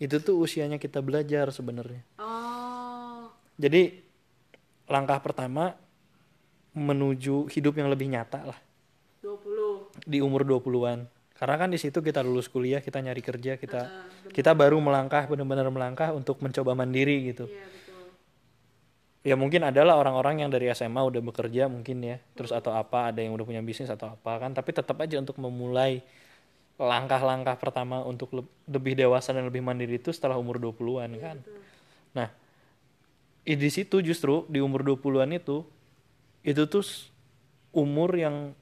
Itu 0.00 0.16
tuh 0.24 0.40
usianya 0.40 0.80
kita 0.80 1.04
belajar 1.04 1.52
sebenarnya. 1.52 2.00
Oh, 2.16 3.28
Jadi 3.60 4.00
langkah 4.88 5.20
pertama 5.20 5.76
menuju 6.72 7.52
hidup 7.52 7.76
yang 7.76 7.92
lebih 7.92 8.08
nyata 8.08 8.48
lah 8.48 8.58
20. 9.20 10.08
di 10.08 10.18
umur 10.24 10.42
20-an. 10.48 11.04
Karena 11.36 11.56
kan 11.56 11.68
di 11.72 11.76
situ 11.80 12.00
kita 12.00 12.24
lulus 12.24 12.48
kuliah, 12.48 12.80
kita 12.80 13.00
nyari 13.00 13.20
kerja, 13.20 13.60
kita 13.60 13.80
kita 14.32 14.52
baru 14.52 14.80
melangkah 14.80 15.24
benar-benar 15.28 15.68
melangkah 15.72 16.12
untuk 16.12 16.40
mencoba 16.40 16.76
mandiri 16.76 17.32
gitu. 17.32 17.48
Iya, 17.48 17.64
betul. 17.64 18.04
Ya 19.20 19.34
mungkin 19.36 19.64
adalah 19.64 20.00
orang-orang 20.00 20.44
yang 20.44 20.50
dari 20.52 20.68
SMA 20.72 21.00
udah 21.00 21.20
bekerja 21.20 21.68
mungkin 21.68 22.00
ya, 22.00 22.16
terus 22.36 22.52
atau 22.52 22.72
apa, 22.76 23.12
ada 23.12 23.20
yang 23.24 23.32
udah 23.36 23.44
punya 23.44 23.60
bisnis 23.64 23.88
atau 23.88 24.16
apa 24.16 24.32
kan, 24.36 24.52
tapi 24.52 24.72
tetap 24.72 24.96
aja 25.00 25.16
untuk 25.20 25.36
memulai 25.40 26.04
langkah-langkah 26.80 27.60
pertama 27.60 28.00
untuk 28.00 28.32
le- 28.32 28.48
lebih 28.64 28.96
dewasa 28.96 29.36
dan 29.36 29.44
lebih 29.44 29.60
mandiri 29.60 30.00
itu 30.00 30.16
setelah 30.16 30.40
umur 30.40 30.56
20-an 30.56 31.12
kan. 31.20 31.36
Nah, 32.16 32.32
i- 33.44 33.60
di 33.60 33.68
situ 33.68 34.00
justru 34.00 34.48
di 34.48 34.64
umur 34.64 34.80
20-an 34.80 35.28
itu 35.36 35.60
itu 36.40 36.62
tuh 36.64 36.80
umur 37.76 38.16
yang 38.16 38.56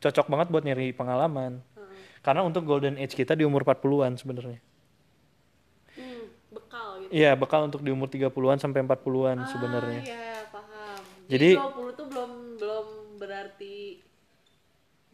cocok 0.00 0.26
banget 0.32 0.46
buat 0.48 0.64
nyari 0.64 0.96
pengalaman. 0.96 1.60
Karena 2.18 2.40
untuk 2.40 2.64
golden 2.64 2.96
age 2.96 3.12
kita 3.12 3.36
di 3.36 3.44
umur 3.44 3.62
40-an 3.62 4.16
sebenarnya. 4.16 4.58
Hmm, 5.92 6.24
bekal 6.50 6.88
gitu. 7.04 7.10
Iya, 7.12 7.36
bekal 7.36 7.68
untuk 7.68 7.84
di 7.84 7.92
umur 7.92 8.08
30-an 8.08 8.58
sampai 8.58 8.80
40-an 8.80 9.44
sebenarnya. 9.44 10.02
Iya, 10.02 10.28
paham. 10.48 10.98
Jadi- 11.28 11.56
20 11.60 11.92
tuh 11.94 12.06
belum 12.08 12.30
belum 12.58 12.86
berarti 13.20 13.77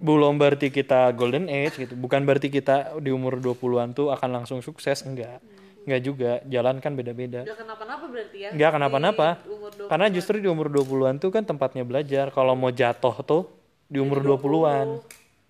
belum 0.05 0.37
berarti 0.37 0.69
kita 0.69 1.09
golden 1.17 1.49
age 1.49 1.81
gitu 1.81 1.97
bukan 1.97 2.29
berarti 2.29 2.53
kita 2.53 3.01
di 3.01 3.09
umur 3.09 3.41
20-an 3.41 3.97
tuh 3.97 4.13
akan 4.13 4.37
langsung 4.37 4.61
sukses 4.61 5.01
enggak 5.09 5.41
enggak 5.89 6.01
juga 6.05 6.31
jalan 6.45 6.77
kan 6.85 6.93
beda-beda 6.93 7.49
udah 7.49 7.57
kenapa-napa 7.57 8.05
berarti 8.13 8.37
ya? 8.45 8.51
enggak 8.53 8.71
kenapa-napa 8.77 9.29
20. 9.49 9.89
karena 9.89 10.07
justru 10.13 10.45
di 10.45 10.49
umur 10.49 10.69
20-an 10.69 11.17
tuh 11.17 11.33
kan 11.33 11.49
tempatnya 11.49 11.89
belajar 11.89 12.29
kalau 12.37 12.53
mau 12.53 12.69
jatuh 12.69 13.17
tuh 13.25 13.43
di 13.89 13.97
umur 13.97 14.21
20-an 14.21 15.01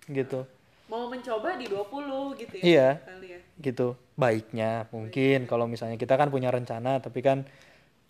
gitu 0.07 0.47
Mau 0.85 1.09
mencoba 1.09 1.57
di 1.57 1.65
20 1.65 2.37
gitu 2.45 2.55
ya? 2.61 2.63
Iya. 2.63 2.89
Ya. 3.25 3.39
gitu 3.57 3.97
baiknya 4.15 4.85
mungkin 4.95 5.49
kalau 5.49 5.67
misalnya 5.67 5.99
kita 5.99 6.15
kan 6.15 6.31
punya 6.31 6.53
rencana 6.53 7.03
tapi 7.03 7.19
kan 7.19 7.43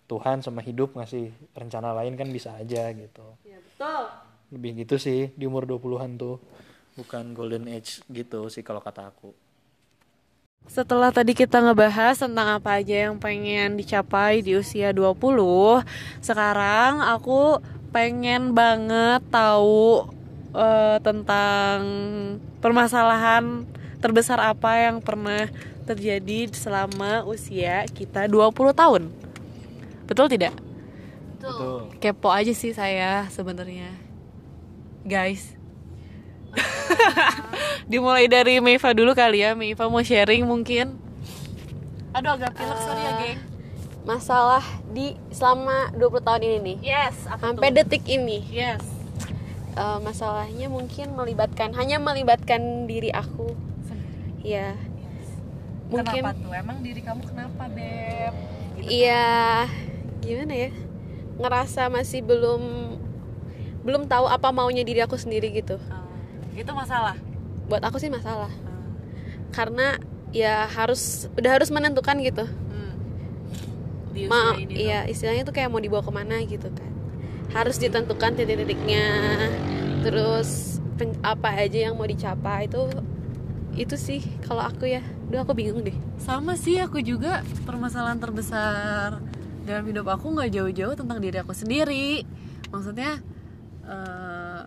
Tuhan 0.06 0.38
sama 0.46 0.62
hidup 0.62 0.94
ngasih 0.94 1.34
rencana 1.58 1.90
lain 1.90 2.14
kan 2.14 2.30
bisa 2.30 2.54
aja 2.54 2.94
gitu 2.94 3.26
Ya, 3.42 3.58
betul. 3.58 4.25
Lebih 4.50 4.86
gitu 4.86 4.96
sih 4.96 5.34
di 5.34 5.44
umur 5.46 5.66
20-an 5.66 6.14
tuh 6.14 6.38
bukan 6.96 7.34
golden 7.34 7.66
age 7.68 8.00
gitu 8.08 8.46
sih 8.48 8.62
kalau 8.62 8.80
kata 8.80 9.10
aku 9.10 9.34
Setelah 10.66 11.14
tadi 11.14 11.30
kita 11.30 11.62
ngebahas 11.62 12.18
tentang 12.18 12.58
apa 12.58 12.82
aja 12.82 13.06
yang 13.06 13.22
pengen 13.22 13.78
dicapai 13.78 14.42
di 14.42 14.58
usia 14.58 14.90
20, 14.90 15.14
sekarang 16.18 16.98
aku 17.06 17.62
pengen 17.94 18.50
banget 18.50 19.22
tahu 19.30 20.10
eh, 20.50 20.98
tentang 21.06 21.78
permasalahan 22.58 23.62
terbesar 24.02 24.42
apa 24.42 24.90
yang 24.90 24.98
pernah 24.98 25.46
terjadi 25.86 26.50
selama 26.50 27.22
usia 27.30 27.86
kita 27.86 28.26
20 28.26 28.74
tahun. 28.74 29.02
Betul 30.10 30.26
tidak? 30.26 30.54
betul 31.46 31.94
Kepo 32.02 32.28
aja 32.34 32.50
sih 32.50 32.74
saya 32.74 33.30
sebenarnya. 33.30 34.05
Guys. 35.06 35.54
Dimulai 37.90 38.26
dari 38.26 38.58
Meiva 38.58 38.90
dulu 38.90 39.14
kali 39.14 39.46
ya. 39.46 39.54
Meiva 39.54 39.86
mau 39.86 40.02
sharing 40.02 40.42
mungkin. 40.42 40.98
Aduh 42.10 42.34
agak 42.34 42.58
pilek 42.58 42.78
sorry 42.82 43.02
ya, 43.06 43.12
geng. 43.22 43.40
Masalah 44.02 44.64
di 44.90 45.14
selama 45.30 45.94
20 45.94 46.26
tahun 46.26 46.40
ini 46.42 46.58
nih. 46.58 46.76
Yes, 46.82 47.14
Sampai 47.38 47.70
detik 47.70 48.02
ini. 48.10 48.42
Yes. 48.50 48.82
Eh, 49.76 49.98
masalahnya 50.02 50.66
mungkin 50.66 51.14
melibatkan 51.14 51.70
hanya 51.78 52.02
melibatkan 52.02 52.90
diri 52.90 53.14
aku. 53.14 53.54
Iya. 54.42 54.74
Mungkin 55.86 56.22
Kenapa 56.22 56.34
tuh? 56.34 56.50
Emang 56.50 56.78
diri 56.82 56.98
kamu 56.98 57.22
kenapa, 57.30 57.70
Beb? 57.70 58.34
iya 58.86 59.66
gimana 60.18 60.54
ya? 60.66 60.70
Ngerasa 61.38 61.86
masih 61.92 62.26
belum 62.26 62.62
belum 63.86 64.10
tahu 64.10 64.26
apa 64.26 64.50
maunya 64.50 64.82
diri 64.82 64.98
aku 64.98 65.14
sendiri 65.14 65.54
gitu. 65.54 65.78
Oh, 65.78 66.58
itu 66.58 66.72
masalah. 66.74 67.14
Buat 67.70 67.86
aku 67.86 68.02
sih 68.02 68.10
masalah. 68.10 68.50
Karena 69.54 69.96
ya 70.34 70.66
harus 70.66 71.30
udah 71.38 71.50
harus 71.54 71.70
menentukan 71.70 72.18
gitu. 72.18 72.44
Hmm. 72.44 72.94
Di 74.10 74.26
usia 74.26 74.34
Ma, 74.34 74.58
ini 74.58 74.72
iya 74.74 75.06
istilahnya 75.06 75.46
tuh 75.46 75.54
kayak 75.54 75.70
mau 75.70 75.78
dibawa 75.78 76.02
ke 76.02 76.10
mana 76.10 76.42
gitu 76.42 76.66
kan 76.72 76.96
harus 77.54 77.78
ditentukan 77.78 78.34
titik-titiknya 78.34 79.06
terus 80.02 80.80
pen- 80.98 81.18
apa 81.22 81.54
aja 81.54 81.90
yang 81.90 81.94
mau 81.94 82.08
dicapai 82.08 82.66
itu 82.66 82.90
itu 83.76 83.94
sih 83.94 84.20
kalau 84.42 84.64
aku 84.64 84.88
ya 84.88 85.04
Duh 85.26 85.42
aku 85.42 85.58
bingung 85.58 85.82
deh 85.82 85.94
sama 86.22 86.54
sih 86.54 86.78
aku 86.78 87.02
juga 87.02 87.42
permasalahan 87.66 88.18
terbesar 88.18 89.18
dalam 89.66 89.84
hidup 89.84 90.06
aku 90.06 90.32
nggak 90.32 90.54
jauh-jauh 90.54 90.94
tentang 90.94 91.18
diri 91.18 91.42
aku 91.42 91.52
sendiri 91.52 92.22
maksudnya 92.70 93.18
eh, 93.86 94.62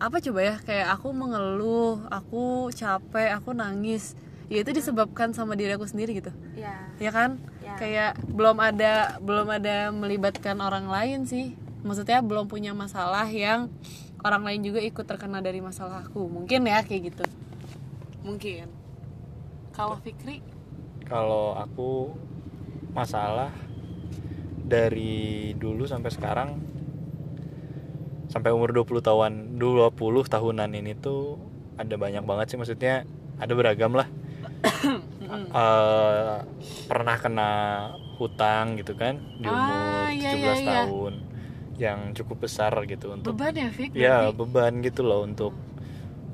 apa 0.00 0.16
coba 0.18 0.40
ya 0.40 0.56
kayak 0.64 0.88
aku 0.96 1.12
mengeluh 1.12 2.02
aku 2.08 2.72
capek 2.74 3.36
aku 3.36 3.54
nangis. 3.54 4.16
Ya 4.50 4.66
itu 4.66 4.74
disebabkan 4.74 5.30
sama 5.30 5.54
diri 5.54 5.70
aku 5.78 5.86
sendiri 5.86 6.18
gitu. 6.18 6.34
Ya. 6.58 6.90
Ya 6.98 7.10
kan? 7.14 7.38
Ya. 7.62 7.78
kayak 7.78 8.18
belum 8.26 8.58
ada 8.58 9.22
belum 9.22 9.46
ada 9.46 9.94
melibatkan 9.94 10.58
orang 10.58 10.90
lain 10.90 11.28
sih. 11.28 11.54
Maksudnya 11.86 12.18
belum 12.20 12.50
punya 12.50 12.74
masalah 12.74 13.30
yang 13.30 13.70
orang 14.20 14.42
lain 14.44 14.60
juga 14.66 14.80
ikut 14.82 15.06
terkena 15.06 15.40
dari 15.40 15.62
masalahku 15.62 16.26
mungkin 16.28 16.66
ya 16.66 16.82
kayak 16.82 17.14
gitu. 17.14 17.24
Mungkin. 18.26 18.68
Kalau 19.72 19.96
Fikri? 20.02 20.42
Kalau 21.06 21.56
aku 21.56 22.12
masalah 22.90 23.54
dari 24.66 25.54
dulu 25.56 25.86
sampai 25.86 26.10
sekarang 26.10 26.50
sampai 28.30 28.50
umur 28.50 28.70
20 28.72 29.02
tahun 29.02 29.32
20 29.58 29.90
tahunan 30.24 30.70
ini 30.72 30.94
tuh 30.94 31.36
ada 31.74 31.94
banyak 31.94 32.22
banget 32.22 32.46
sih 32.46 32.56
maksudnya 32.56 33.02
ada 33.36 33.52
beragam 33.52 33.92
lah. 33.92 34.08
Eh, 35.30 36.36
pernah 36.86 37.14
kena 37.14 37.50
hutang 38.18 38.74
gitu 38.74 38.92
kan 38.92 39.14
di 39.38 39.46
umur 39.46 39.78
Ah, 40.02 40.10
17 40.10 40.18
iya, 40.18 40.30
iya, 40.34 40.52
iya. 40.52 40.66
tahun 40.82 41.12
yang 41.78 41.98
cukup 42.12 42.44
besar 42.44 42.74
gitu 42.84 43.14
untuk 43.14 43.32
beban 43.32 43.54
ya 43.54 43.70
Fik 43.70 43.94
ya 43.94 44.26
berarti? 44.26 44.36
beban 44.36 44.72
gitu 44.82 45.00
loh 45.00 45.22
untuk 45.22 45.54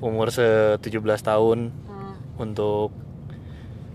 umur 0.01 0.33
se 0.33 0.81
17 0.81 0.97
tahun 1.21 1.69
Hmm. 1.85 2.17
untuk 2.41 2.89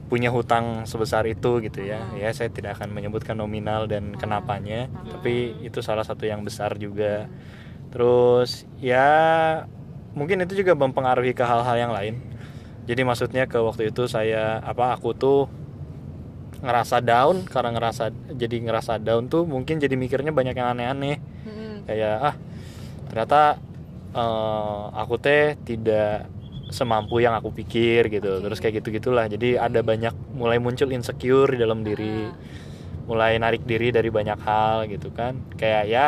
punya 0.06 0.30
hutang 0.30 0.86
sebesar 0.86 1.26
itu 1.26 1.58
gitu 1.58 1.82
ya 1.82 2.06
ya 2.14 2.30
saya 2.30 2.46
tidak 2.48 2.78
akan 2.78 2.94
menyebutkan 2.94 3.34
nominal 3.34 3.84
dan 3.84 4.14
kenapanya 4.14 4.86
tapi 5.08 5.58
itu 5.60 5.82
salah 5.82 6.06
satu 6.06 6.24
yang 6.24 6.46
besar 6.46 6.78
juga 6.78 7.26
terus 7.92 8.64
ya 8.80 9.08
mungkin 10.16 10.44
itu 10.44 10.64
juga 10.64 10.72
mempengaruhi 10.72 11.36
ke 11.36 11.44
hal-hal 11.44 11.76
yang 11.76 11.92
lain. 11.92 12.16
Jadi 12.82 13.06
maksudnya 13.06 13.46
ke 13.46 13.62
waktu 13.62 13.94
itu 13.94 14.10
saya 14.10 14.58
apa 14.64 14.96
aku 14.98 15.14
tuh 15.14 15.46
ngerasa 16.62 17.02
down 17.02 17.42
karena 17.46 17.74
ngerasa 17.74 18.10
jadi 18.38 18.56
ngerasa 18.62 18.98
down 19.02 19.26
tuh 19.26 19.46
mungkin 19.46 19.78
jadi 19.82 19.94
mikirnya 19.94 20.34
banyak 20.34 20.54
yang 20.54 20.68
aneh-aneh. 20.74 21.16
Mm-mm. 21.46 21.86
kayak 21.86 22.16
ah 22.22 22.34
ternyata 23.10 23.58
eh, 24.14 24.82
aku 24.94 25.14
teh 25.18 25.58
tidak 25.62 26.26
semampu 26.72 27.20
yang 27.20 27.36
aku 27.36 27.52
pikir 27.52 28.08
gitu. 28.08 28.40
Terus 28.40 28.58
kayak 28.58 28.82
gitu 28.82 28.88
gitulah 28.98 29.28
jadi 29.28 29.60
ada 29.60 29.84
banyak 29.84 30.14
mulai 30.34 30.58
muncul 30.58 30.90
insecure 30.90 31.52
di 31.54 31.58
dalam 31.60 31.84
diri. 31.84 32.30
Mulai 33.06 33.36
narik 33.38 33.66
diri 33.66 33.90
dari 33.92 34.08
banyak 34.08 34.38
hal 34.42 34.88
gitu 34.88 35.12
kan. 35.12 35.36
Kayak 35.58 35.84
ya 35.86 36.06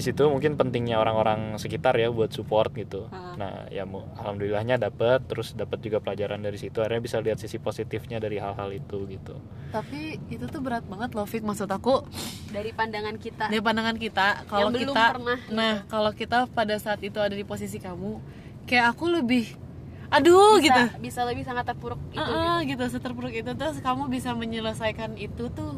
di 0.00 0.08
situ 0.08 0.24
mungkin 0.32 0.56
pentingnya 0.56 0.96
orang-orang 0.96 1.60
sekitar 1.60 1.92
ya 2.00 2.08
buat 2.08 2.32
support 2.32 2.72
gitu. 2.72 3.12
Nah 3.12 3.68
ya 3.68 3.84
alhamdulillahnya 4.16 4.80
dapet 4.80 5.20
terus 5.28 5.52
dapat 5.52 5.84
juga 5.84 6.00
pelajaran 6.00 6.40
dari 6.40 6.56
situ 6.56 6.80
akhirnya 6.80 7.04
bisa 7.04 7.20
lihat 7.20 7.36
sisi 7.36 7.60
positifnya 7.60 8.16
dari 8.16 8.40
hal-hal 8.40 8.72
itu 8.72 9.04
gitu. 9.12 9.36
Tapi 9.76 10.16
itu 10.32 10.48
tuh 10.48 10.64
berat 10.64 10.88
banget 10.88 11.12
loh 11.12 11.28
Fik. 11.28 11.44
Maksud 11.44 11.68
aku 11.68 12.08
dari 12.48 12.72
pandangan 12.72 13.20
kita. 13.20 13.52
dari 13.52 13.60
pandangan 13.60 14.00
kita 14.00 14.48
kalau 14.48 14.72
Yang 14.72 14.88
belum 14.88 14.94
kita 14.96 15.04
pernah, 15.12 15.36
gitu. 15.36 15.52
nah 15.52 15.74
kalau 15.84 16.10
kita 16.16 16.38
pada 16.48 16.74
saat 16.80 17.04
itu 17.04 17.20
ada 17.20 17.36
di 17.36 17.44
posisi 17.44 17.76
kamu 17.76 18.18
kayak 18.64 18.96
aku 18.96 19.04
lebih 19.20 19.52
aduh 20.10 20.58
bisa, 20.58 20.64
gitu. 20.64 20.82
bisa 21.04 21.20
lebih 21.28 21.44
sangat 21.44 21.70
terpuruk 21.70 22.00
itu 22.10 22.18
Heeh, 22.18 22.58
gitu 22.72 22.82
seterpuruk 22.88 23.36
itu. 23.36 23.52
Terus 23.52 23.84
kamu 23.84 24.08
bisa 24.08 24.32
menyelesaikan 24.32 25.20
itu 25.20 25.52
tuh 25.52 25.76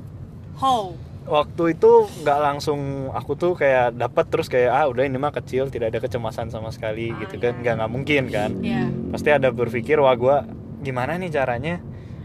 how 0.62 0.94
waktu 1.22 1.78
itu 1.78 2.10
nggak 2.26 2.38
langsung 2.42 3.10
aku 3.14 3.38
tuh 3.38 3.52
kayak 3.54 3.94
dapat 3.94 4.26
terus 4.26 4.50
kayak 4.50 4.70
ah 4.74 4.86
udah 4.90 5.06
ini 5.06 5.18
mah 5.18 5.30
kecil 5.30 5.70
tidak 5.70 5.94
ada 5.94 6.00
kecemasan 6.02 6.50
sama 6.50 6.74
sekali 6.74 7.14
gitu 7.22 7.38
kan. 7.38 7.62
Nggak 7.62 7.74
nggak 7.78 7.92
mungkin 7.92 8.22
kan. 8.28 8.50
Ya 8.60 8.90
pasti 9.14 9.30
ada 9.30 9.54
berpikir 9.54 10.02
wah 10.02 10.14
gua 10.18 10.46
gimana 10.82 11.14
nih 11.18 11.30
caranya 11.30 11.78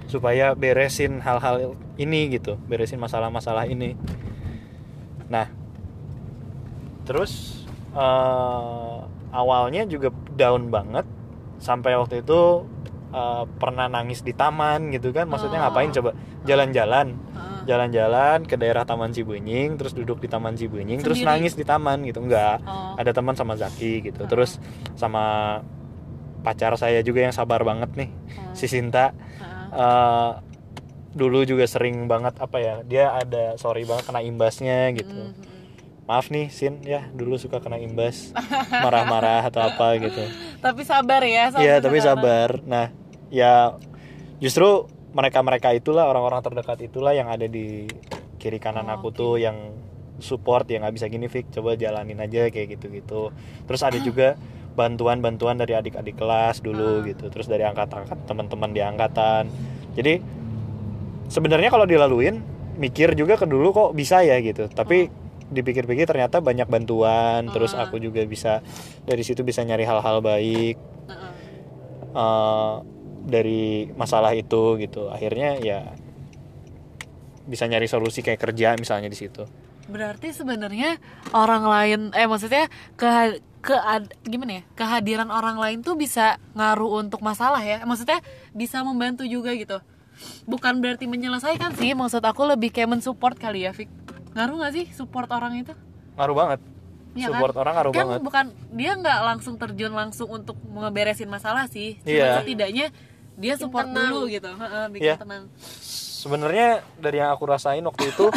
supaya 0.10 0.58
beresin 0.58 1.22
hal-hal 1.22 1.78
ini 2.00 2.34
gitu. 2.34 2.58
Beresin 2.66 2.98
masalah-masalah 2.98 3.70
ini. 3.70 3.94
Nah 5.30 5.52
terus 7.06 7.64
eh, 7.94 8.98
awalnya 9.32 9.86
juga 9.86 10.10
down 10.34 10.74
banget. 10.74 11.06
Sampai 11.58 11.94
waktu 11.98 12.26
itu 12.26 12.66
eh, 13.14 13.44
pernah 13.62 13.86
nangis 13.86 14.26
di 14.26 14.34
taman 14.34 14.90
gitu 14.90 15.14
kan. 15.14 15.30
Maksudnya 15.30 15.62
ngapain 15.70 15.94
coba? 15.94 16.18
Jalan-jalan 16.48 17.27
jalan-jalan 17.68 18.48
ke 18.48 18.56
daerah 18.56 18.88
Taman 18.88 19.12
Cibenying 19.12 19.76
terus 19.76 19.92
duduk 19.92 20.24
di 20.24 20.32
Taman 20.32 20.56
Cibenying 20.56 21.04
terus 21.04 21.20
Sendiri? 21.20 21.44
nangis 21.44 21.54
di 21.54 21.68
taman 21.68 22.02
gitu. 22.08 22.24
Enggak. 22.24 22.64
Oh. 22.64 22.96
ada 22.96 23.12
teman 23.12 23.36
sama 23.36 23.60
Zaki 23.60 24.08
gitu. 24.08 24.24
Terus 24.26 24.58
sama 24.96 25.60
pacar 26.42 26.74
saya 26.80 27.04
juga 27.04 27.28
yang 27.28 27.36
sabar 27.36 27.60
banget 27.68 27.92
nih 28.00 28.10
si 28.56 28.72
Sinta. 28.72 29.12
Eh, 29.68 30.32
dulu 31.12 31.44
juga 31.44 31.66
sering 31.68 32.06
banget 32.08 32.38
apa 32.40 32.58
ya 32.62 32.76
dia 32.86 33.10
ada 33.12 33.58
sorry 33.60 33.84
banget 33.84 34.08
kena 34.08 34.24
imbasnya 34.24 34.96
gitu. 34.96 35.36
Maaf 36.08 36.32
nih 36.32 36.48
Sin. 36.48 36.80
Ya 36.88 37.04
dulu 37.12 37.36
suka 37.36 37.60
kena 37.60 37.76
imbas 37.84 38.32
marah-marah 38.72 39.44
atau 39.44 39.60
apa 39.60 40.00
gitu. 40.00 40.24
Tapi 40.64 40.82
sabar 40.88 41.20
ya 41.28 41.52
Iya 41.60 41.84
tapi 41.84 42.00
sabar. 42.00 42.64
Nah 42.64 42.96
ya 43.28 43.76
justru 44.40 44.88
mereka-mereka 45.18 45.74
itulah 45.74 46.06
orang-orang 46.06 46.46
terdekat 46.46 46.78
itulah 46.86 47.10
yang 47.18 47.26
ada 47.26 47.50
di 47.50 47.90
kiri 48.38 48.62
kanan 48.62 48.86
aku 48.86 49.10
tuh 49.10 49.42
yang 49.42 49.74
support 50.22 50.70
yang 50.70 50.86
nggak 50.86 50.94
bisa 50.94 51.10
gini 51.10 51.26
Fik. 51.26 51.50
Coba 51.50 51.74
jalanin 51.74 52.22
aja 52.22 52.46
kayak 52.54 52.78
gitu-gitu. 52.78 53.34
Terus 53.66 53.82
ada 53.82 53.98
juga 53.98 54.38
bantuan-bantuan 54.78 55.58
dari 55.58 55.74
adik-adik 55.74 56.22
kelas 56.22 56.62
dulu 56.62 57.02
gitu. 57.10 57.34
Terus 57.34 57.50
dari 57.50 57.66
angkatan 57.66 58.06
teman-teman 58.30 58.70
di 58.70 58.82
angkatan. 58.86 59.50
Jadi 59.98 60.22
sebenarnya 61.34 61.74
kalau 61.74 61.90
dilaluin 61.90 62.38
mikir 62.78 63.18
juga 63.18 63.42
ke 63.42 63.50
dulu 63.50 63.74
kok 63.74 63.90
bisa 63.98 64.22
ya 64.22 64.38
gitu. 64.38 64.70
Tapi 64.70 65.10
dipikir-pikir 65.50 66.06
ternyata 66.06 66.46
banyak 66.46 66.70
bantuan. 66.70 67.50
Terus 67.50 67.74
aku 67.74 67.98
juga 67.98 68.22
bisa 68.30 68.62
dari 69.02 69.26
situ 69.26 69.42
bisa 69.42 69.66
nyari 69.66 69.82
hal-hal 69.82 70.22
baik. 70.22 70.78
Eh, 72.18 72.76
dari 73.28 73.92
masalah 73.94 74.32
itu 74.32 74.80
gitu. 74.80 75.12
Akhirnya 75.12 75.60
ya 75.60 75.92
bisa 77.48 77.68
nyari 77.68 77.88
solusi 77.88 78.24
kayak 78.24 78.40
kerja 78.40 78.76
misalnya 78.80 79.12
di 79.12 79.20
situ. 79.20 79.44
Berarti 79.88 80.36
sebenarnya 80.36 81.00
orang 81.32 81.64
lain 81.64 82.00
eh 82.12 82.28
maksudnya 82.28 82.68
ke 83.00 83.40
ke 83.64 83.76
gimana 84.28 84.60
ya? 84.60 84.64
Kehadiran 84.76 85.28
orang 85.32 85.60
lain 85.60 85.80
tuh 85.84 85.96
bisa 86.00 86.40
ngaruh 86.56 87.04
untuk 87.04 87.20
masalah 87.24 87.60
ya? 87.64 87.84
Maksudnya 87.84 88.20
bisa 88.52 88.84
membantu 88.84 89.24
juga 89.28 89.52
gitu? 89.56 89.80
Bukan 90.50 90.82
berarti 90.84 91.06
menyelesaikan 91.06 91.78
sih 91.78 91.94
maksud 91.94 92.24
aku 92.24 92.48
lebih 92.48 92.74
kayak 92.74 92.90
mensupport 93.00 93.36
kali 93.38 93.64
ya 93.68 93.72
Fik. 93.72 93.88
Ngaruh 94.36 94.56
nggak 94.60 94.74
sih 94.76 94.86
support 94.92 95.30
orang 95.32 95.62
itu? 95.64 95.74
Ngaruh 96.20 96.36
banget. 96.36 96.60
Iya 97.18 97.34
support 97.34 97.54
kan? 97.58 97.62
orang 97.66 97.74
ngaruh 97.80 97.92
kan 97.94 98.06
banget. 98.06 98.22
bukan 98.22 98.46
dia 98.78 98.92
nggak 98.94 99.20
langsung 99.26 99.56
terjun 99.58 99.94
langsung 99.96 100.30
untuk 100.30 100.58
ngeberesin 100.62 101.26
masalah 101.32 101.66
sih. 101.66 101.98
Cuma 102.04 102.14
Iya. 102.14 102.44
setidaknya 102.44 102.86
dia 103.38 103.54
support 103.56 103.86
tenang. 103.86 104.10
dulu 104.10 104.22
gitu. 104.28 104.50
Heeh, 104.50 104.86
bikin 104.92 105.06
Iya. 105.06 105.16
tenang. 105.16 105.44
Sebenarnya 106.18 106.68
dari 106.98 107.18
yang 107.18 107.32
aku 107.32 107.46
rasain 107.46 107.86
waktu 107.86 108.10
itu 108.10 108.26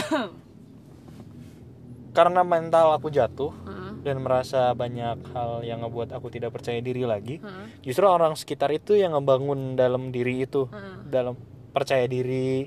karena 2.11 2.43
mental 2.43 2.93
aku 2.93 3.09
jatuh 3.09 3.55
dan 4.01 4.17
merasa 4.19 4.73
banyak 4.73 5.21
hal 5.31 5.61
yang 5.61 5.81
ngebuat 5.81 6.11
aku 6.11 6.29
tidak 6.29 6.51
percaya 6.51 6.81
diri 6.81 7.05
lagi 7.05 7.37
justru 7.81 8.03
orang 8.03 8.33
sekitar 8.33 8.73
itu 8.73 8.97
yang 8.97 9.13
ngebangun 9.13 9.75
dalam 9.75 10.09
diri 10.11 10.45
itu. 10.45 10.67
Dalam 11.05 11.37
percaya 11.71 12.05
diri 12.05 12.67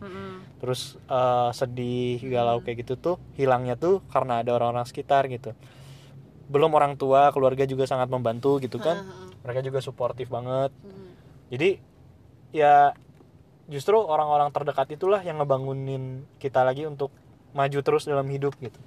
terus 0.57 0.95
eh, 1.03 1.49
sedih 1.51 2.23
galau 2.23 2.63
kayak 2.63 2.81
gitu 2.81 2.93
tuh 2.95 3.15
hilangnya 3.35 3.75
tuh 3.75 3.99
karena 4.07 4.39
ada 4.39 4.55
orang-orang 4.55 4.87
sekitar 4.87 5.27
gitu. 5.27 5.51
Belum 6.47 6.71
orang 6.71 6.95
tua 6.95 7.31
keluarga 7.31 7.63
juga 7.63 7.83
sangat 7.83 8.07
membantu 8.07 8.57
gitu 8.57 8.79
kan. 8.79 9.03
Mereka 9.43 9.59
juga 9.61 9.79
suportif 9.79 10.27
banget. 10.27 10.71
Jadi 11.51 11.83
ya 12.53 12.93
justru 13.67 13.97
orang-orang 13.97 14.53
terdekat 14.53 14.93
itulah 14.93 15.19
yang 15.25 15.41
ngebangunin 15.41 16.23
kita 16.37 16.61
lagi 16.61 16.85
untuk 16.85 17.09
maju 17.57 17.79
terus 17.81 18.05
dalam 18.05 18.29
hidup 18.29 18.53
gitu. 18.61 18.79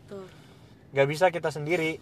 Nggak 0.95 1.07
bisa 1.11 1.25
kita 1.35 1.51
sendiri. 1.51 1.99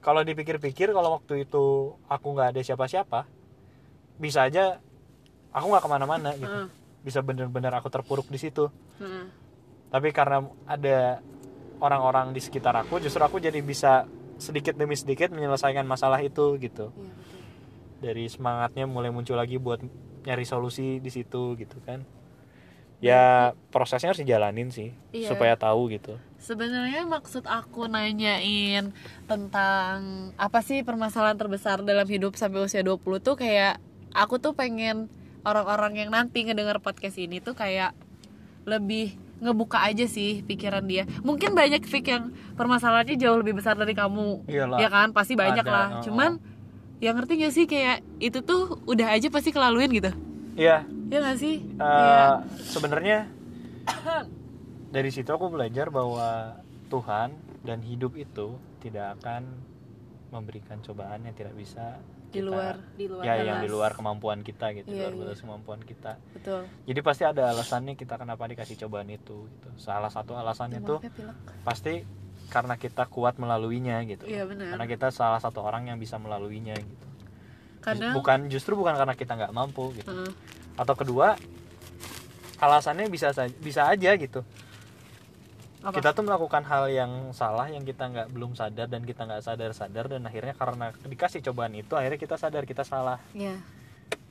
Kalau 0.00 0.22
dipikir-pikir 0.22 0.94
kalau 0.94 1.18
waktu 1.20 1.44
itu 1.44 1.94
aku 2.08 2.26
nggak 2.34 2.56
ada 2.56 2.60
siapa-siapa 2.62 3.26
bisa 4.16 4.48
aja 4.48 4.80
aku 5.52 5.66
nggak 5.68 5.84
ke 5.84 5.90
mana-mana 5.90 6.30
gitu. 6.34 6.72
Bisa 7.04 7.20
bener-bener 7.20 7.70
aku 7.76 7.92
terpuruk 7.92 8.26
di 8.32 8.40
situ. 8.40 8.72
Heeh. 8.98 9.28
tapi 9.86 10.10
karena 10.10 10.42
ada 10.66 11.22
orang-orang 11.78 12.34
di 12.34 12.40
sekitar 12.42 12.74
aku 12.74 12.98
justru 12.98 13.22
aku 13.22 13.38
jadi 13.38 13.60
bisa 13.62 14.08
sedikit 14.36 14.74
demi 14.74 14.98
sedikit 14.98 15.32
menyelesaikan 15.32 15.86
masalah 15.86 16.20
itu 16.20 16.56
gitu. 16.60 16.92
Dari 18.02 18.28
semangatnya 18.28 18.84
mulai 18.84 19.08
muncul 19.08 19.38
lagi 19.38 19.56
buat 19.56 19.80
nyari 20.26 20.42
solusi 20.42 20.98
di 20.98 21.08
situ 21.08 21.54
gitu 21.54 21.78
kan 21.80 22.02
ya 22.96 23.52
prosesnya 23.68 24.10
harus 24.10 24.20
dijalanin 24.20 24.68
sih 24.68 24.90
Iya. 25.12 25.30
supaya 25.30 25.54
tahu 25.54 25.92
gitu 25.92 26.16
Sebenarnya 26.36 27.02
maksud 27.04 27.44
aku 27.44 27.86
nanyain 27.86 28.92
tentang 29.26 29.96
apa 30.36 30.60
sih 30.60 30.80
permasalahan 30.80 31.34
terbesar 31.34 31.82
dalam 31.82 32.06
hidup 32.06 32.34
sampai 32.34 32.62
usia 32.62 32.80
20 32.80 33.02
tuh 33.18 33.34
kayak 33.34 33.82
aku 34.12 34.38
tuh 34.38 34.52
pengen 34.52 35.10
orang-orang 35.42 36.06
yang 36.06 36.10
nanti 36.10 36.42
ngedenger 36.42 36.78
podcast 36.78 37.16
ini 37.16 37.38
tuh 37.38 37.52
kayak 37.52 37.92
lebih 38.64 39.14
ngebuka 39.36 39.84
aja 39.84 40.08
sih 40.08 40.40
pikiran 40.42 40.80
dia. 40.88 41.04
Mungkin 41.20 41.52
banyak 41.52 41.84
Fik 41.84 42.08
yang 42.08 42.24
permasalahannya 42.56 43.20
jauh 43.20 43.36
lebih 43.36 43.60
besar 43.60 43.76
dari 43.76 43.92
kamu. 43.92 44.48
Iyalah. 44.48 44.78
Ya 44.80 44.88
kan? 44.88 45.12
Pasti 45.12 45.36
banyak 45.36 45.60
Ada, 45.60 45.70
lah. 45.70 45.88
oh, 46.00 46.02
Cuman 46.02 46.40
yang 46.98 47.14
ngerti 47.14 47.32
gak 47.38 47.52
sih 47.52 47.64
kayak 47.64 48.00
itu 48.18 48.40
tuh 48.40 48.80
udah 48.84 49.12
aja 49.12 49.28
pasti 49.28 49.50
kelaluin 49.50 49.90
gitu. 49.90 50.10
Iya 50.54 50.88
Ya 51.06 51.18
gak 51.20 51.36
sih? 51.36 51.60
eh, 51.60 51.76
Iya. 51.76 52.42
sebenarnya 52.66 53.18
dari 54.88 55.10
situ 55.10 55.28
aku 55.28 55.46
belajar 55.48 55.86
bahwa 55.88 56.56
Tuhan 56.86 57.30
dan 57.62 57.78
hidup 57.80 58.14
itu 58.14 58.54
tidak 58.78 59.16
akan 59.16 59.44
memberikan 60.28 60.78
cobaan 60.80 61.22
yang 61.22 61.34
tidak 61.34 61.54
bisa 61.54 61.98
Di 62.26 62.40
kita- 62.40 62.46
luar. 62.46 62.74
di 62.92 63.06
luar 63.06 63.22
ya 63.22 63.34
yang 63.40 63.58
di 63.60 63.68
luar 63.68 63.92
kemampuan 63.92 64.40
kita 64.40 64.74
gitu 64.74 64.88
Iya, 64.88 65.06
luar 65.06 65.12
iya. 65.12 65.20
batas 65.24 65.40
kemampuan 65.40 65.80
kita 65.80 66.12
Betul. 66.32 66.60
jadi 66.82 67.00
pasti 67.00 67.22
ada 67.22 67.42
alasannya 67.48 67.94
kita 67.94 68.14
kenapa 68.16 68.44
dikasih 68.44 68.76
cobaan 68.78 69.06
itu 69.08 69.46
gitu 69.46 69.68
salah 69.76 70.08
satu 70.08 70.34
alasannya 70.34 70.80
tuh 70.80 70.98
ya, 71.00 71.08
pilek. 71.08 71.36
pasti 71.62 71.94
karena 72.46 72.74
kita 72.74 73.06
kuat 73.06 73.36
melaluinya 73.36 73.98
gitu 74.02 74.24
Iya, 74.24 74.44
benar. 74.44 74.74
karena 74.74 74.86
kita 74.86 75.06
salah 75.10 75.38
satu 75.38 75.60
orang 75.60 75.86
yang 75.86 75.96
bisa 75.96 76.16
melaluinya 76.16 76.74
gitu 76.74 77.06
Kadang 77.80 78.14
bukan 78.14 78.38
justru 78.46 78.74
bukan 78.74 78.94
karena 78.94 79.14
kita 79.14 79.32
nggak 79.34 79.52
mampu 79.52 79.94
gitu 79.94 80.10
Heeh. 80.10 80.30
atau 80.74 80.94
kedua 80.94 81.38
alasannya 82.56 83.06
bisa 83.06 83.30
saja 83.30 83.52
bisa 83.54 83.84
aja 83.86 84.16
gitu 84.16 84.40
Apa? 85.80 85.94
kita 85.94 86.10
tuh 86.10 86.24
melakukan 86.24 86.64
hal 86.64 86.88
yang 86.88 87.12
salah 87.30 87.68
yang 87.68 87.84
kita 87.84 88.08
nggak 88.08 88.28
belum 88.28 88.56
sadar 88.56 88.88
dan 88.88 89.04
kita 89.04 89.22
nggak 89.22 89.38
sadar 89.40 89.70
sadar 89.70 90.08
dan 90.08 90.24
akhirnya 90.24 90.50
karena 90.52 90.90
dikasih 91.04 91.44
cobaan 91.44 91.76
itu 91.76 91.94
akhirnya 91.94 92.18
kita 92.18 92.34
sadar 92.34 92.64
kita 92.64 92.82
salah 92.82 93.20
Iya. 93.30 93.60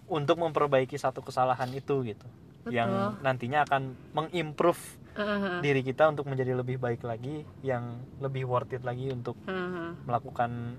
untuk 0.08 0.36
memperbaiki 0.36 0.98
satu 0.98 1.22
kesalahan 1.22 1.70
itu 1.72 1.96
gitu 2.04 2.28
yang 2.68 2.90
nantinya 3.22 3.62
akan 3.64 3.94
mengimprove 4.12 4.82
Heeh. 5.16 5.64
diri 5.64 5.82
kita 5.82 6.12
untuk 6.12 6.28
menjadi 6.28 6.52
lebih 6.60 6.76
baik 6.76 7.08
lagi 7.08 7.48
yang 7.64 8.04
lebih 8.20 8.44
worth 8.44 8.76
it 8.76 8.84
lagi 8.84 9.08
untuk 9.12 9.40
Heeh. 9.48 9.96
melakukan 10.04 10.76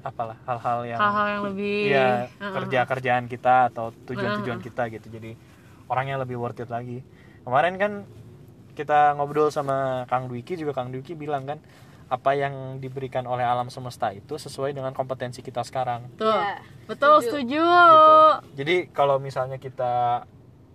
apalah 0.00 0.38
hal-hal 0.48 0.78
yang 0.88 1.00
hal-hal 1.02 1.26
yang 1.28 1.42
lebih 1.52 1.76
ya 1.84 2.06
Heeh. 2.30 2.52
kerja 2.56 2.80
kerjaan 2.88 3.24
kita 3.28 3.68
atau 3.74 3.92
tujuan-tujuan 4.08 4.62
kita 4.64 4.88
gitu 4.94 5.06
jadi 5.12 5.36
orang 5.90 6.06
yang 6.14 6.18
lebih 6.22 6.38
worth 6.40 6.62
it 6.62 6.70
lagi 6.70 7.02
kemarin 7.44 7.76
kan 7.76 7.92
kita 8.78 9.12
ngobrol 9.18 9.50
sama 9.52 10.06
Kang 10.08 10.30
Dwiki 10.30 10.56
juga 10.56 10.72
Kang 10.72 10.94
Dwiki 10.94 11.18
bilang 11.18 11.44
kan 11.44 11.58
apa 12.10 12.34
yang 12.34 12.82
diberikan 12.82 13.22
oleh 13.26 13.46
alam 13.46 13.70
semesta 13.70 14.10
itu 14.10 14.34
sesuai 14.34 14.74
dengan 14.74 14.90
kompetensi 14.94 15.42
kita 15.46 15.62
sekarang 15.62 16.10
Tuh. 16.18 16.26
Ya, 16.26 16.58
Betul, 16.90 17.22
setuju. 17.22 17.60
setuju. 17.60 17.64
gitu 17.94 18.14
jadi 18.56 18.76
kalau 18.90 19.18
misalnya 19.22 19.60
kita 19.60 20.24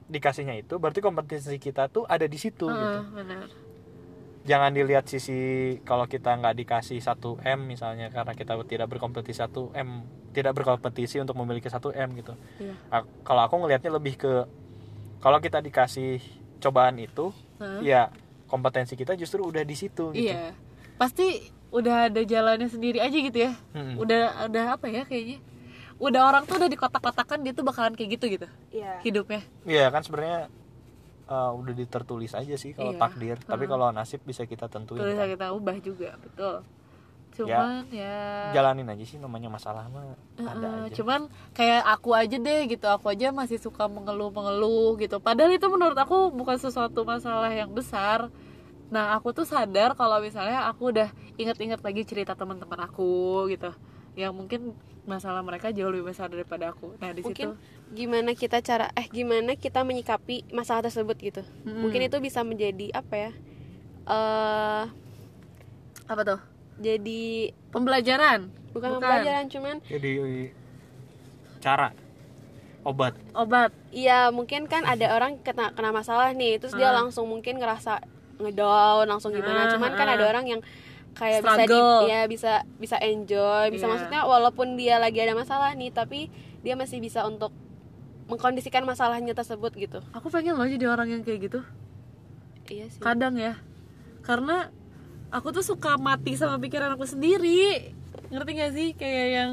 dikasihnya 0.06 0.56
itu 0.56 0.78
berarti 0.78 1.00
kompetensi 1.00 1.58
kita 1.58 1.90
tuh 1.90 2.06
ada 2.06 2.24
di 2.24 2.38
situ 2.38 2.66
gitu 2.66 3.00
Heeh, 3.02 3.10
benar. 3.12 3.46
jangan 4.46 4.70
dilihat 4.70 5.06
sisi 5.06 5.40
kalau 5.82 6.06
kita 6.06 6.38
nggak 6.38 6.56
dikasih 6.56 7.02
1 7.02 7.18
m 7.42 7.60
misalnya 7.66 8.10
karena 8.10 8.32
kita 8.32 8.54
tidak 8.64 8.88
berkompetisi 8.88 9.42
1 9.42 9.74
m 9.74 10.06
tidak 10.30 10.54
berkompetisi 10.54 11.18
untuk 11.18 11.34
memiliki 11.36 11.66
1 11.66 11.82
m 11.90 12.10
gitu 12.14 12.34
Iya. 12.60 12.74
A- 12.92 13.08
kalau 13.24 13.42
aku 13.44 13.58
ngelihatnya 13.58 13.90
lebih 13.92 14.14
ke 14.16 14.46
kalau 15.18 15.42
kita 15.42 15.58
dikasih 15.60 16.22
cobaan 16.60 17.02
itu 17.02 17.34
Hah? 17.58 17.82
ya 17.82 18.02
kompetensi 18.46 18.94
kita 18.94 19.18
justru 19.18 19.42
udah 19.42 19.66
di 19.66 19.74
situ 19.74 20.14
gitu 20.14 20.30
Iya. 20.30 20.54
Pasti 20.96 21.50
udah 21.74 22.08
ada 22.08 22.22
jalannya 22.24 22.72
sendiri 22.72 23.04
aja 23.04 23.12
gitu 23.12 23.36
ya. 23.36 23.52
Mm-mm. 23.76 24.00
Udah 24.00 24.48
ada 24.48 24.80
apa 24.80 24.88
ya 24.88 25.04
kayaknya. 25.04 25.44
Udah 25.96 26.28
orang 26.28 26.44
tuh 26.44 26.58
udah 26.58 26.68
dikotak-kotakan 26.68 27.40
dia 27.40 27.52
tuh 27.52 27.64
bakalan 27.64 27.96
kayak 27.96 28.20
gitu 28.20 28.26
gitu 28.30 28.48
Iya. 28.70 29.00
hidupnya. 29.02 29.42
Iya 29.64 29.88
kan 29.88 30.04
sebenarnya 30.04 30.52
uh, 31.26 31.52
udah 31.56 31.74
ditertulis 31.74 32.36
aja 32.36 32.56
sih 32.56 32.72
kalau 32.72 32.92
Iya. 32.92 33.00
takdir 33.00 33.38
tapi 33.40 33.64
kalau 33.66 33.90
nasib 33.90 34.20
bisa 34.22 34.44
kita 34.44 34.68
tentuin 34.68 35.00
Terus 35.00 35.16
kan. 35.16 35.28
kita 35.30 35.46
ubah 35.52 35.78
juga, 35.80 36.10
betul. 36.20 36.56
Cuman 37.36 37.84
ya, 37.92 38.56
jalanin 38.56 38.88
aja 38.88 39.04
sih 39.04 39.20
namanya 39.20 39.52
masalah 39.52 39.92
mah 39.92 40.16
ada 40.40 40.56
Heeh, 40.56 40.88
aja 40.88 40.96
cuman 40.96 41.28
kayak 41.52 41.84
aku 41.84 42.16
aja 42.16 42.38
deh 42.40 42.62
gitu 42.64 42.88
aku 42.88 43.12
aja 43.12 43.36
masih 43.36 43.60
suka 43.60 43.92
mengeluh-mengeluh 43.92 44.96
gitu 44.96 45.20
padahal 45.20 45.52
itu 45.52 45.68
menurut 45.68 46.00
aku 46.00 46.32
bukan 46.32 46.56
sesuatu 46.56 47.04
masalah 47.04 47.52
yang 47.52 47.68
besar 47.76 48.32
nah 48.88 49.20
aku 49.20 49.36
tuh 49.36 49.44
sadar 49.44 50.00
kalau 50.00 50.24
misalnya 50.24 50.64
aku 50.64 50.96
udah 50.96 51.12
inget-inget 51.36 51.84
lagi 51.84 52.08
cerita 52.08 52.40
teman-teman 52.40 52.88
aku 52.88 53.44
gitu 53.52 53.68
yang 54.16 54.34
mungkin 54.36 54.76
masalah 55.06 55.46
mereka 55.46 55.70
jauh 55.70 55.92
lebih 55.94 56.10
besar 56.10 56.32
daripada 56.32 56.74
aku. 56.74 56.98
Nah 56.98 57.14
di 57.14 57.22
situ. 57.22 57.30
mungkin 57.30 57.50
gimana 57.94 58.34
kita 58.34 58.60
cara 58.66 58.90
eh 58.98 59.06
gimana 59.12 59.54
kita 59.54 59.86
menyikapi 59.86 60.50
masalah 60.50 60.88
tersebut 60.90 61.16
gitu. 61.22 61.42
Mungkin 61.64 62.10
itu 62.10 62.18
bisa 62.18 62.42
menjadi 62.42 62.90
apa 62.96 63.16
ya? 63.16 63.32
Eh 64.10 64.86
apa 66.06 66.22
tuh? 66.26 66.42
jadi 66.80 67.56
pembelajaran. 67.72 68.52
Bukan, 68.76 69.00
pembelajaran 69.00 69.48
cuman 69.48 69.76
jadi 69.88 70.12
cara. 71.64 71.96
Obat. 72.86 73.18
Obat. 73.34 73.74
Iya 73.90 74.30
mungkin 74.30 74.70
kan 74.70 74.86
ada 74.86 75.16
orang 75.16 75.42
kena 75.42 75.74
kena 75.74 75.90
masalah 75.90 76.36
nih 76.38 76.62
terus 76.62 76.78
dia 76.78 76.94
langsung 76.94 77.26
mungkin 77.26 77.58
ngerasa 77.58 78.04
ngedown 78.38 79.10
langsung 79.10 79.34
gimana. 79.34 79.66
Ah, 79.66 79.72
cuman 79.74 79.92
kan 79.98 80.06
ah. 80.06 80.14
ada 80.20 80.26
orang 80.30 80.46
yang 80.46 80.62
kayak 81.16 81.42
bisa 81.42 81.64
di, 81.64 81.64
Struggle. 81.72 82.00
ya 82.12 82.22
bisa 82.28 82.54
bisa 82.78 82.98
enjoy 83.00 83.72
bisa 83.72 83.88
Iya. 83.88 83.92
maksudnya 83.96 84.22
walaupun 84.28 84.76
dia 84.76 85.00
lagi 85.00 85.24
ada 85.24 85.32
masalah 85.32 85.72
nih 85.74 85.90
tapi 85.90 86.28
dia 86.60 86.76
masih 86.76 87.00
bisa 87.00 87.24
untuk 87.24 87.56
mengkondisikan 88.26 88.82
masalahnya 88.84 89.38
tersebut 89.38 89.72
gitu. 89.78 90.02
Aku 90.12 90.34
pengen 90.34 90.58
loh 90.58 90.66
jadi 90.66 90.90
orang 90.90 91.14
yang 91.14 91.22
kayak 91.22 91.46
gitu. 91.46 91.60
Iya 92.66 92.90
sih. 92.90 92.98
Kadang 92.98 93.38
ya. 93.38 93.62
Karena 94.26 94.74
aku 95.30 95.54
tuh 95.54 95.62
suka 95.62 96.02
mati 96.02 96.34
sama 96.34 96.58
pikiran 96.58 96.98
aku 96.98 97.06
sendiri. 97.06 97.94
Ngerti 98.34 98.52
gak 98.58 98.72
sih? 98.74 98.88
Kayak 98.98 99.28
yang 99.30 99.52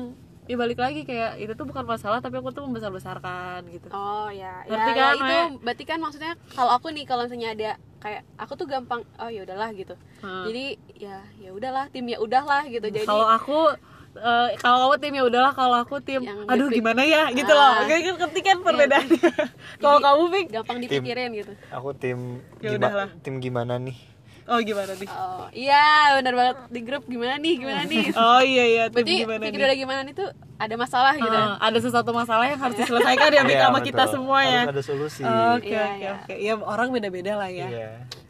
ya 0.50 0.56
balik 0.58 0.80
lagi 0.82 1.06
kayak 1.06 1.38
itu 1.38 1.54
tuh 1.54 1.62
bukan 1.70 1.86
masalah 1.86 2.18
tapi 2.18 2.40
aku 2.40 2.50
tuh 2.50 2.66
membesar 2.66 2.90
besarkan 2.90 3.62
gitu. 3.70 3.86
Oh 3.94 4.26
ya, 4.26 4.66
Ngerti 4.66 4.90
ya, 4.90 4.96
kan, 4.96 5.14
ya 5.14 5.14
itu 5.14 5.38
berarti 5.62 5.84
kan 5.86 5.98
maksudnya 6.02 6.32
kalau 6.58 6.74
aku 6.74 6.90
nih 6.90 7.06
kalau 7.06 7.30
misalnya 7.30 7.54
ada 7.54 7.70
kayak 8.02 8.26
aku 8.34 8.58
tuh 8.58 8.66
gampang 8.66 9.06
oh 9.22 9.30
ya 9.30 9.46
udahlah 9.46 9.70
gitu. 9.70 9.94
Hmm. 10.18 10.50
Jadi 10.50 10.81
ya 11.02 11.18
ya 11.36 11.50
udahlah 11.50 11.84
tim 11.88 12.06
ya 12.06 12.18
udahlah 12.18 12.62
gitu. 12.64 12.86
Jadi 12.86 13.02
kalau 13.02 13.26
aku 13.26 13.74
eh, 14.14 14.48
kalau 14.56 14.76
kamu 14.84 14.96
tim 14.98 15.12
ya 15.12 15.24
udahlah 15.24 15.52
kalau 15.52 15.76
aku 15.78 15.96
tim 15.98 16.20
Yang 16.20 16.46
aduh 16.46 16.66
berpik- 16.66 16.78
gimana 16.78 17.02
ya? 17.02 17.22
gitu 17.30 17.50
Ah. 17.50 17.58
loh 17.58 17.72
kayak 17.84 18.02
kan 18.02 18.14
ngerti 18.20 18.40
kan 18.40 18.56
perbedaannya. 18.60 19.30
Kalau 19.82 19.98
kamu 19.98 20.22
Fik 20.30 20.46
gampang 20.52 20.78
dipikirin 20.78 21.30
gitu. 21.34 21.52
aku 21.68 21.90
tim 21.92 22.18
Ya 22.58 22.70
gima- 22.70 22.86
udahlah. 22.86 23.08
tim 23.18 23.34
gimana 23.38 23.76
nih? 23.76 23.98
Oh 24.44 24.58
gimana 24.58 24.92
nih? 24.92 25.06
Oh 25.08 25.46
iya 25.52 25.84
benar 26.16 26.34
banget. 26.34 26.56
Di 26.68 26.80
grup 26.82 27.02
gimana 27.04 27.34
nih 27.36 27.54
gimana 27.56 27.82
nih. 27.84 28.04
oh 28.20 28.42
iya 28.42 28.64
iya 28.68 28.84
tim 28.86 28.94
Berarti 29.00 29.14
gimana 29.20 29.40
pikir 29.40 29.54
nih? 29.56 29.64
udah 29.64 29.78
gimana 29.78 30.00
nih 30.02 30.14
tuh 30.14 30.28
ada 30.56 30.74
masalah 30.76 31.14
gitu. 31.16 31.30
Ah, 31.32 31.58
ada 31.58 31.78
sesuatu 31.78 32.10
masalah 32.12 32.46
yang 32.46 32.58
harus 32.58 32.76
diselesaikan 32.76 33.28
ya 33.28 33.42
Fik 33.42 33.50
Iya, 33.52 33.62
sama 33.64 33.78
kita 33.80 34.04
semua 34.06 34.38
ya. 34.40 34.62
Harus 34.62 34.72
ada 34.72 34.82
solusi. 34.84 35.22
Oke 35.22 35.66
Iya, 35.68 35.82
oke 35.84 35.98
iya. 35.98 36.10
oke. 36.16 36.34
Ya 36.38 36.54
orang 36.60 36.88
beda-beda 36.90 37.32
lah 37.34 37.48
ya 37.48 37.66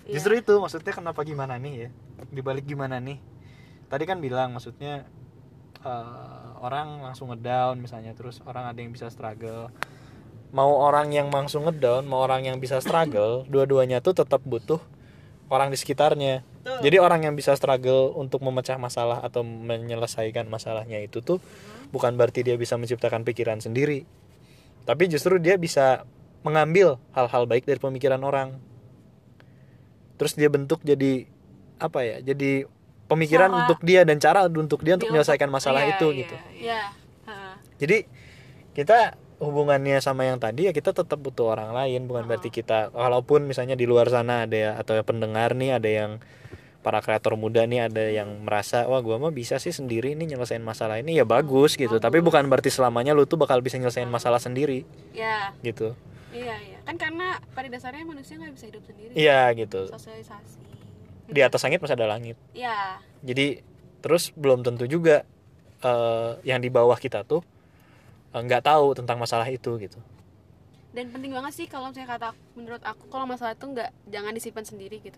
Iya. 0.06 0.18
Justru 0.18 0.32
itu 0.38 0.54
maksudnya 0.58 0.92
kenapa 0.94 1.22
gimana 1.22 1.58
nih 1.58 1.74
ya? 1.86 1.88
Dibalik 2.30 2.66
gimana 2.66 2.98
nih? 2.98 3.18
Tadi 3.86 4.04
kan 4.08 4.18
bilang 4.18 4.56
maksudnya 4.56 5.06
eh, 5.82 6.46
orang 6.62 7.02
langsung 7.06 7.30
ngedown 7.30 7.78
misalnya 7.78 8.16
terus 8.16 8.42
orang 8.42 8.70
ada 8.70 8.78
yang 8.82 8.90
bisa 8.90 9.06
struggle. 9.12 9.70
Mau 10.52 10.68
orang 10.84 11.08
yang 11.16 11.32
langsung 11.32 11.64
ngedown, 11.64 12.04
mau 12.04 12.28
orang 12.28 12.44
yang 12.44 12.60
bisa 12.60 12.82
struggle, 12.84 13.44
dua-duanya 13.52 14.04
tuh 14.04 14.12
tetap 14.12 14.44
butuh 14.44 14.82
orang 15.52 15.68
di 15.68 15.78
sekitarnya. 15.78 16.44
Jadi 16.62 16.96
orang 17.02 17.26
yang 17.26 17.34
bisa 17.34 17.58
struggle 17.58 18.14
untuk 18.14 18.38
memecah 18.46 18.78
masalah 18.78 19.18
atau 19.18 19.42
menyelesaikan 19.42 20.46
masalahnya 20.46 21.02
itu 21.02 21.18
tuh 21.18 21.42
bukan 21.90 22.14
berarti 22.14 22.46
dia 22.46 22.54
bisa 22.54 22.78
menciptakan 22.78 23.26
pikiran 23.26 23.58
sendiri. 23.58 24.06
Tapi 24.86 25.10
justru 25.10 25.42
dia 25.42 25.58
bisa 25.58 26.06
mengambil 26.46 26.98
hal-hal 27.14 27.46
baik 27.46 27.66
dari 27.66 27.78
pemikiran 27.78 28.22
orang 28.22 28.58
terus 30.22 30.38
dia 30.38 30.46
bentuk 30.46 30.78
jadi 30.86 31.26
apa 31.82 32.06
ya 32.06 32.16
jadi 32.22 32.70
pemikiran 33.10 33.50
Cara. 33.50 33.58
untuk 33.66 33.78
dia 33.82 34.06
dan 34.06 34.22
cara 34.22 34.46
untuk 34.46 34.86
dia 34.86 34.94
untuk 34.94 35.10
menyelesaikan 35.10 35.50
masalah 35.50 35.82
iya, 35.82 35.98
itu 35.98 36.06
iya, 36.14 36.20
gitu 36.22 36.36
iya. 36.54 36.82
Ya. 37.26 37.42
Jadi 37.82 38.06
kita 38.78 39.18
hubungannya 39.42 39.98
sama 39.98 40.22
yang 40.22 40.38
tadi 40.38 40.70
ya 40.70 40.72
kita 40.72 40.94
tetap 40.94 41.18
butuh 41.18 41.50
orang 41.50 41.74
lain 41.74 42.06
bukan 42.06 42.30
berarti 42.30 42.54
kita 42.54 42.94
walaupun 42.94 43.42
misalnya 43.42 43.74
di 43.74 43.90
luar 43.90 44.06
sana 44.06 44.46
ada 44.46 44.54
ya 44.54 44.70
atau 44.78 44.94
pendengar 45.02 45.58
nih 45.58 45.82
ada 45.82 45.90
yang 45.90 46.22
para 46.86 47.02
kreator 47.02 47.34
muda 47.34 47.66
nih 47.66 47.90
ada 47.90 48.06
yang 48.06 48.46
merasa 48.46 48.86
wah 48.86 49.02
gua 49.02 49.18
mah 49.18 49.34
bisa 49.34 49.58
sih 49.58 49.74
sendiri 49.74 50.14
nih 50.14 50.34
nyelesain 50.34 50.62
masalah 50.62 51.02
ini 51.02 51.18
ya 51.18 51.26
bagus 51.26 51.74
gitu 51.74 51.98
tapi 51.98 52.22
bukan 52.22 52.46
berarti 52.46 52.70
selamanya 52.70 53.18
lu 53.18 53.26
tuh 53.26 53.34
bakal 53.34 53.58
bisa 53.58 53.82
nyelesain 53.82 54.06
masalah 54.06 54.38
sendiri 54.38 54.86
Ya. 55.10 55.50
gitu 55.66 55.98
Iya 56.32 56.56
iya. 56.58 56.78
Kan 56.82 56.96
karena 56.96 57.26
pada 57.48 57.68
dasarnya 57.68 58.02
manusia 58.02 58.34
nggak 58.34 58.52
bisa 58.52 58.66
hidup 58.66 58.82
sendiri. 58.82 59.12
iya 59.12 59.52
gitu 59.52 59.86
Sosialisasi. 59.86 60.58
di 61.28 61.40
atas 61.40 61.60
langit 61.60 61.78
masih 61.78 61.94
ada 61.94 62.08
langit 62.10 62.36
Iya. 62.52 63.00
jadi 63.22 63.62
terus 64.00 64.32
belum 64.32 64.60
tentu 64.60 64.84
juga 64.84 65.24
eh, 65.80 66.32
yang 66.42 66.58
di 66.58 66.68
bawah 66.68 66.94
kita 66.94 67.22
tuh 67.22 67.40
eh, 68.30 68.40
nggak 68.40 68.62
tahu 68.62 68.92
tentang 68.94 69.16
masalah 69.16 69.46
itu 69.46 69.76
gitu 69.78 69.96
Dan 70.90 71.08
penting 71.08 71.32
banget 71.32 71.52
sih 71.54 71.66
kalau 71.66 71.88
misalnya 71.88 72.10
kata 72.10 72.28
menurut 72.52 72.82
aku 72.82 73.08
kalau 73.08 73.24
masalah 73.24 73.52
itu 73.52 73.64
nggak 73.64 73.90
jangan 74.06 74.28
disimpan 74.30 74.60
sendiri 74.62 75.00
gitu. 75.00 75.16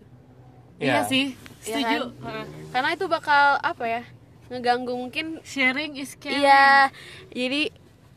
iya 0.77 0.99
Ya. 0.99 1.03
sih 1.03 1.35
Iya 1.61 1.75
setuju 1.75 1.99
kan? 2.15 2.23
Ah. 2.23 2.45
Karena 2.71 2.89
itu 2.91 3.05
bakal 3.05 3.45
apa 3.59 3.83
ya? 3.85 4.03
ngeganggu 4.45 4.93
mungkin 4.93 5.41
sharing 5.41 5.97
is 5.97 6.13
caring 6.15 6.37
Iya, 6.39 6.93
jadi 7.33 7.61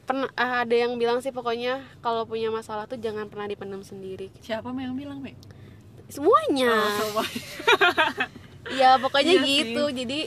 pernah 0.08 0.28
ah, 0.34 0.64
ada 0.64 0.72
yang 0.72 0.96
bilang 0.96 1.20
sih 1.20 1.28
pokoknya 1.28 1.84
kalau 2.00 2.24
punya 2.24 2.48
masalah 2.48 2.88
tuh 2.88 2.96
jangan 2.96 3.28
pernah 3.28 3.44
dipendam 3.44 3.84
sendiri. 3.84 4.32
siapa 4.40 4.72
yang 4.72 4.96
bilang 4.96 5.20
Mek? 5.20 5.36
Semuanya. 6.08 6.72
Oh. 7.12 7.20
Iya, 8.68 8.96
pokoknya 9.04 9.32
Iya 9.34 9.44
sih. 9.44 9.52
gitu. 9.68 9.84
Jadi 9.92 10.20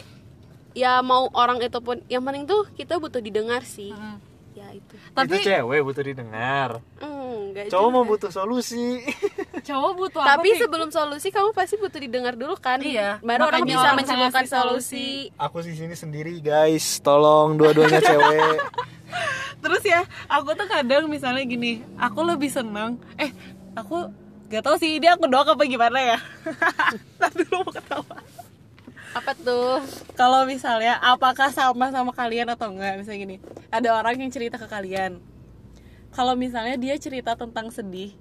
ya 0.72 1.02
mau 1.02 1.28
orang 1.34 1.58
itu 1.60 1.82
pun 1.82 1.98
yang 2.08 2.22
penting 2.22 2.46
tuh 2.46 2.70
kita 2.72 2.96
butuh 2.96 3.20
didengar 3.20 3.65
sih. 3.65 3.89
Hmm. 3.89 4.22
Ya 4.52 4.67
itu. 4.70 5.00
tapi 5.15 5.39
itu 5.39 5.48
cewek 5.48 5.80
butuh 5.80 6.04
didengar 6.04 6.84
enggak 7.00 7.72
cowok 7.72 7.88
juga. 7.88 7.96
mau 7.96 8.04
butuh 8.04 8.28
solusi 8.30 9.00
cowok 9.72 9.91
butuh 9.96 10.20
apa 10.20 10.28
Tapi 10.28 10.50
Fik? 10.52 10.60
sebelum 10.60 10.89
solusi 10.91 11.28
kamu 11.32 11.56
pasti 11.56 11.80
butuh 11.80 11.96
didengar 11.98 12.36
dulu 12.36 12.60
kan? 12.60 12.84
Iya, 12.84 13.24
Baru 13.24 13.48
orang 13.48 13.63
bisa 13.63 13.96
menciptakan 13.96 14.28
ngasih 14.28 14.52
solusi. 14.52 15.08
aku 15.39 15.63
di 15.63 15.72
sini 15.72 15.96
sendiri 15.96 16.36
guys 16.44 17.00
tolong 17.00 17.56
dua-duanya 17.56 18.04
cewek 18.12 18.60
terus 19.63 19.84
ya 19.86 20.02
aku 20.26 20.56
tuh 20.58 20.67
kadang 20.67 21.06
misalnya 21.08 21.43
gini 21.45 21.86
aku 22.00 22.19
lebih 22.26 22.50
seneng 22.50 22.97
eh 23.19 23.32
aku 23.78 24.12
gak 24.52 24.67
tahu 24.67 24.76
sih 24.76 25.00
dia 25.00 25.15
aku 25.15 25.32
doang 25.32 25.47
apa 25.47 25.63
gimana 25.63 25.95
ya? 26.04 26.19
Tapi 27.21 27.47
dulu 27.47 27.63
mau 27.63 27.71
ketawa. 27.71 28.17
Apa 29.12 29.32
tuh? 29.36 29.80
kalau 30.15 30.47
misalnya 30.47 30.95
apakah 31.00 31.52
sama 31.52 31.91
sama 31.91 32.12
kalian 32.15 32.47
atau 32.52 32.71
enggak 32.71 33.00
misalnya 33.00 33.19
gini 33.19 33.36
ada 33.71 33.95
orang 33.95 34.19
yang 34.19 34.32
cerita 34.32 34.60
ke 34.60 34.67
kalian. 34.67 35.24
Kalau 36.12 36.36
misalnya 36.36 36.76
dia 36.76 37.00
cerita 37.00 37.39
tentang 37.39 37.71
sedih 37.71 38.12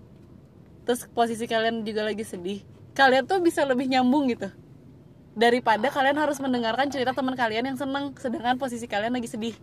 terus 0.87 1.07
posisi 1.11 1.47
kalian 1.51 1.83
juga 1.83 2.07
lagi 2.07 2.23
sedih 2.23 2.63
kalian 2.95 3.27
tuh 3.27 3.43
bisa 3.43 3.67
lebih 3.67 3.91
nyambung 3.91 4.31
gitu. 4.31 4.51
Daripada 5.35 5.91
kalian 5.91 6.19
harus 6.19 6.43
mendengarkan 6.43 6.91
cerita 6.91 7.15
teman 7.15 7.39
kalian 7.39 7.75
yang 7.75 7.79
seneng 7.79 8.15
sedangkan 8.19 8.59
posisi 8.59 8.87
kalian 8.87 9.15
lagi 9.15 9.31
sedih 9.31 9.55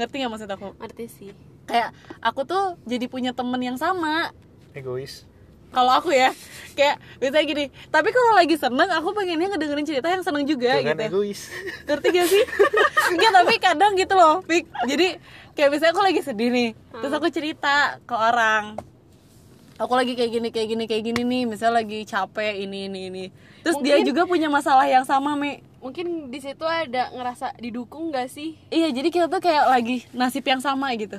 ngerti 0.00 0.24
nggak 0.24 0.32
maksud 0.32 0.48
aku? 0.48 0.68
Ngerti 0.80 1.04
sih. 1.12 1.30
kayak 1.68 1.94
aku 2.18 2.42
tuh 2.42 2.74
jadi 2.88 3.06
punya 3.06 3.30
temen 3.30 3.60
yang 3.62 3.78
sama. 3.78 4.34
Egois. 4.74 5.28
Kalau 5.70 5.92
aku 5.94 6.10
ya 6.10 6.34
kayak 6.74 6.98
misalnya 7.22 7.46
gini 7.46 7.64
tapi 7.94 8.10
kalau 8.10 8.34
lagi 8.34 8.58
seneng 8.58 8.90
aku 8.90 9.14
pengennya 9.14 9.54
ngedengerin 9.54 9.86
cerita 9.86 10.10
yang 10.10 10.24
seneng 10.26 10.42
juga 10.48 10.82
kan 10.82 10.98
gitu. 10.98 11.02
egois. 11.06 11.40
Ngerti 11.86 12.06
gak 12.10 12.26
sih? 12.26 12.44
Enggak 13.14 13.30
tapi 13.38 13.54
kadang 13.62 13.92
gitu 13.94 14.14
loh 14.18 14.42
Fik. 14.42 14.66
jadi 14.90 15.22
kayak 15.54 15.68
misalnya 15.70 15.92
aku 15.94 16.02
lagi 16.02 16.20
sedih 16.26 16.50
nih 16.50 16.70
terus 16.74 17.12
aku 17.14 17.26
cerita 17.30 18.02
ke 18.02 18.14
orang. 18.16 18.74
Aku 19.78 19.94
lagi 19.96 20.12
kayak 20.18 20.30
gini 20.34 20.48
kayak 20.50 20.68
gini 20.74 20.84
kayak 20.90 21.02
gini 21.06 21.22
nih 21.22 21.42
misalnya 21.46 21.86
lagi 21.86 22.02
capek 22.02 22.66
ini 22.66 22.90
ini 22.90 23.00
ini. 23.06 23.24
Terus 23.62 23.78
dia 23.78 23.96
juga 24.02 24.26
punya 24.26 24.50
masalah 24.50 24.90
yang 24.90 25.06
sama 25.06 25.38
me 25.38 25.62
mungkin 25.80 26.28
di 26.28 26.38
situ 26.44 26.64
ada 26.68 27.08
ngerasa 27.16 27.56
didukung 27.56 28.12
gak 28.12 28.28
sih 28.28 28.56
iya 28.68 28.92
jadi 28.92 29.08
kita 29.08 29.26
tuh 29.32 29.40
kayak 29.40 29.64
lagi 29.64 30.04
nasib 30.12 30.44
yang 30.44 30.60
sama 30.60 30.92
gitu 30.96 31.18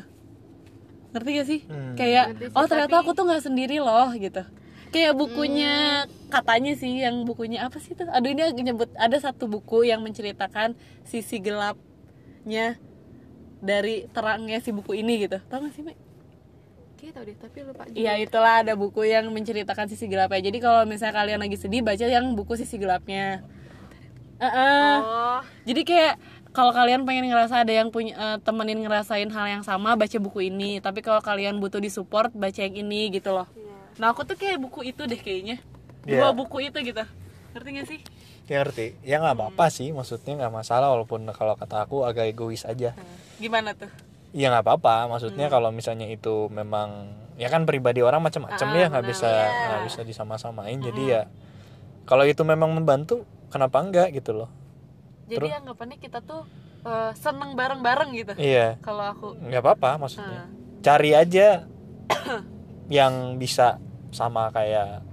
ngerti 1.11 1.29
gak 1.33 1.47
sih 1.49 1.59
kayak 1.97 2.25
Ngerti 2.37 2.45
sih, 2.47 2.55
oh 2.55 2.65
ternyata 2.69 2.95
tapi- 2.95 3.01
aku 3.03 3.11
tuh 3.17 3.25
nggak 3.27 3.43
sendiri 3.43 3.77
loh 3.81 4.09
gitu 4.15 4.43
kayak 4.91 5.13
bukunya 5.17 6.05
katanya 6.29 6.73
sih 6.77 7.01
yang 7.01 7.25
bukunya 7.25 7.65
apa 7.65 7.81
sih 7.81 7.97
tuh 7.97 8.07
aduh 8.07 8.29
ini 8.31 8.43
nyebut 8.61 8.91
ada 8.95 9.17
satu 9.17 9.49
buku 9.49 9.87
yang 9.87 10.03
menceritakan 10.05 10.77
sisi 11.03 11.41
gelapnya 11.41 12.77
dari 13.59 14.05
terangnya 14.13 14.61
si 14.61 14.69
buku 14.71 14.99
ini 14.99 15.25
gitu 15.27 15.41
tau 15.49 15.61
gak 15.63 15.73
sih 15.73 15.83
Mek? 15.83 15.97
Tau 17.11 17.25
deh 17.25 17.33
tapi 17.33 17.65
lupa 17.65 17.89
juga. 17.89 17.97
Iya 17.97 18.13
itulah 18.21 18.61
ada 18.61 18.77
buku 18.77 19.09
yang 19.09 19.25
menceritakan 19.33 19.89
sisi 19.89 20.05
gelapnya. 20.05 20.53
Jadi 20.53 20.61
kalau 20.61 20.85
misalnya 20.85 21.17
kalian 21.17 21.41
lagi 21.41 21.57
sedih 21.57 21.81
baca 21.81 22.05
yang 22.05 22.37
buku 22.37 22.53
sisi 22.61 22.77
gelapnya. 22.77 23.41
Heeh. 24.41 24.93
oh 24.99 25.39
Jadi 25.63 25.81
kayak 25.85 26.13
kalau 26.51 26.73
kalian 26.73 27.05
pengen 27.05 27.29
ngerasa 27.29 27.63
ada 27.63 27.71
yang 27.71 27.93
punya 27.93 28.17
eh, 28.17 28.37
temenin 28.41 28.81
ngerasain 28.81 29.29
hal 29.29 29.45
yang 29.47 29.63
sama 29.63 29.93
baca 29.93 30.17
buku 30.17 30.49
ini. 30.49 30.81
Tapi 30.81 30.99
kalau 30.99 31.21
kalian 31.21 31.61
butuh 31.61 31.79
disupport 31.79 32.33
baca 32.33 32.59
yang 32.59 32.75
ini 32.75 33.13
gitu 33.13 33.31
loh. 33.31 33.47
Nah 34.01 34.11
aku 34.11 34.25
tuh 34.25 34.35
kayak 34.35 34.57
buku 34.57 34.89
itu 34.89 35.05
deh 35.05 35.19
kayaknya. 35.19 35.61
Dua 36.01 36.33
Iya. 36.33 36.35
buku 36.35 36.57
itu 36.65 36.77
gitu. 36.81 37.05
Ngerti 37.53 37.69
gak 37.77 37.87
sih? 37.87 37.99
Ya 38.49 38.65
ngerti. 38.65 38.87
Ya 39.05 39.15
nggak 39.23 39.35
apa-apa 39.37 39.71
sih, 39.71 39.95
maksudnya 39.95 40.35
nggak 40.35 40.51
masalah 40.51 40.91
walaupun 40.91 41.23
kalau 41.31 41.55
kata 41.55 41.87
aku 41.87 42.03
agak 42.03 42.35
egois 42.35 42.67
aja. 42.67 42.97
Gimana 43.39 43.71
tuh? 43.77 43.87
Ya 44.35 44.51
nggak 44.51 44.63
apa-apa, 44.67 45.07
maksudnya 45.07 45.47
kalau 45.47 45.71
misalnya 45.71 46.07
itu 46.07 46.47
memang 46.51 47.11
ya 47.35 47.47
kan 47.47 47.63
pribadi 47.63 47.99
orang 48.03 48.19
macam-macam 48.23 48.67
ya 48.75 48.85
nggak 48.91 49.05
bisa 49.07 49.29
nggak 49.29 49.81
bisa 49.87 50.01
disama-samain. 50.03 50.79
Jadi 50.79 51.03
ya 51.15 51.21
kalau 52.05 52.25
itu 52.25 52.41
memang 52.41 52.73
membantu, 52.73 53.23
kenapa 53.51 53.81
enggak 53.81 54.11
gitu 54.15 54.33
loh? 54.33 54.49
Jadi 55.31 55.47
anggapannya 55.47 55.97
kita 56.01 56.19
tuh 56.23 56.43
eh, 56.83 57.11
seneng 57.15 57.55
bareng-bareng 57.55 58.09
gitu. 58.17 58.31
Iya, 58.35 58.75
Kalau 58.83 59.05
aku 59.15 59.27
nggak 59.39 59.61
apa-apa 59.63 60.01
maksudnya. 60.01 60.51
Cari 60.81 61.15
aja 61.15 61.69
yang 62.97 63.39
bisa 63.39 63.79
sama 64.11 64.51
kayak 64.51 65.05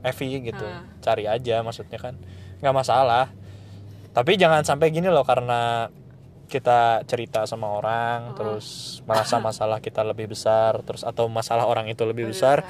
Evi 0.00 0.48
gitu. 0.48 0.66
Cari 1.04 1.28
aja 1.28 1.60
maksudnya 1.60 1.98
kan 2.00 2.14
nggak 2.64 2.76
masalah. 2.76 3.28
Tapi 4.16 4.40
jangan 4.40 4.64
sampai 4.64 4.88
gini 4.88 5.12
loh 5.12 5.26
karena 5.28 5.92
kita 6.46 7.02
cerita 7.10 7.42
sama 7.42 7.74
orang 7.74 8.38
terus 8.38 8.98
merasa 9.02 9.42
masalah 9.42 9.82
kita 9.82 10.06
lebih 10.06 10.30
besar 10.30 10.78
terus 10.86 11.02
atau 11.02 11.26
masalah 11.26 11.66
orang 11.66 11.90
itu 11.90 12.06
lebih 12.06 12.30
besar 12.30 12.62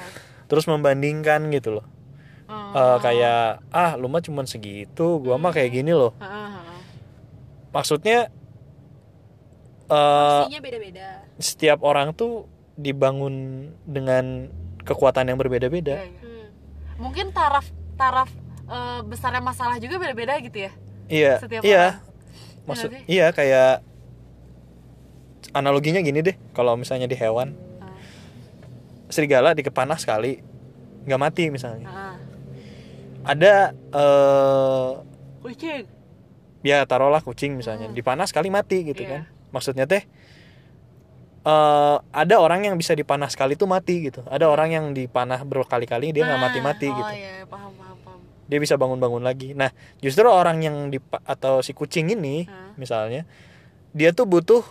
terus 0.49 0.65
membandingkan 0.65 1.47
gitu 1.53 1.79
loh. 1.79 1.85
Eh, 2.47 2.97
kayak 3.01 3.59
ah 3.69 3.91
lu 3.95 4.07
mah 4.07 4.19
cuman 4.19 4.43
segitu, 4.43 5.19
gua 5.19 5.35
mah 5.35 5.51
kayak 5.51 5.71
gini 5.73 5.91
loh. 5.91 6.15
Maksudnya 7.69 8.31
eh 9.87 10.41
Isinya 10.43 10.59
beda-beda 10.59 11.07
setiap 11.37 11.79
orang 11.79 12.11
tuh 12.11 12.43
dibangun 12.75 13.35
dengan 13.87 14.51
kekuatan 14.83 15.27
yang 15.27 15.39
berbeda-beda. 15.39 16.03
Hmm. 16.03 16.47
mungkin 16.97 17.31
taraf 17.31 17.63
taraf 17.95 18.27
eh, 18.67 18.99
besarnya 19.03 19.39
masalah 19.39 19.79
juga 19.79 19.95
beda-beda 19.95 20.35
gitu 20.39 20.67
ya 20.67 20.71
Iya, 21.07 21.33
Setiap 21.39 21.63
iya. 21.63 21.85
orang. 21.95 22.67
Maksud 22.67 22.89
Iya 22.91 22.99
nggak 22.99 23.07
iya 23.07 23.27
kayak 23.31 23.73
analoginya 25.53 26.03
gini 26.03 26.19
deh, 26.19 26.35
kalau 26.51 26.75
misalnya 26.75 27.07
di 27.07 27.15
hewan 27.15 27.55
Ah. 27.79 27.95
serigala 29.07 29.55
dikepanas 29.55 30.03
sekali 30.03 30.43
nggak 31.07 31.21
mati 31.21 31.47
misalnya. 31.47 31.87
Ah. 31.87 32.15
Ada 33.27 33.53
eh 33.91 34.89
kucing 35.43 35.83
ya 36.63 36.83
taruhlah 36.83 37.21
kucing 37.21 37.55
misalnya 37.55 37.87
dipanas 37.91 38.31
sekali 38.31 38.47
mati 38.49 38.83
gitu 38.83 39.03
Hmm. 39.03 39.11
Iya. 39.11 39.19
kan. 39.27 39.51
Maksudnya 39.51 39.85
teh 39.85 40.03
eh 41.43 41.97
ada 42.01 42.35
orang 42.39 42.67
yang 42.67 42.75
bisa 42.75 42.91
dipanas 42.91 43.35
sekali 43.35 43.55
tuh 43.55 43.67
mati 43.67 44.07
gitu. 44.07 44.23
Ada 44.27 44.47
orang 44.47 44.69
yang 44.71 44.85
dipanah 44.91 45.43
berkali-kali 45.43 46.11
dia 46.11 46.23
nggak 46.23 46.41
mati-mati 46.41 46.87
oh 46.87 46.95
gitu. 46.97 47.13
iya 47.13 47.47
paham 47.47 47.71
paham 47.71 47.97
paham 48.03 48.19
dia 48.47 48.59
bisa 48.59 48.75
bangun-bangun 48.75 49.23
lagi. 49.23 49.51
Nah, 49.51 49.71
justru 49.99 50.27
orang 50.27 50.59
yang 50.59 50.87
di 50.87 50.99
atau 51.23 51.59
si 51.59 51.71
kucing 51.71 52.11
ini 52.11 52.47
misalnya 52.75 53.23
dia 53.91 54.11
tuh 54.11 54.23
butuh 54.23 54.63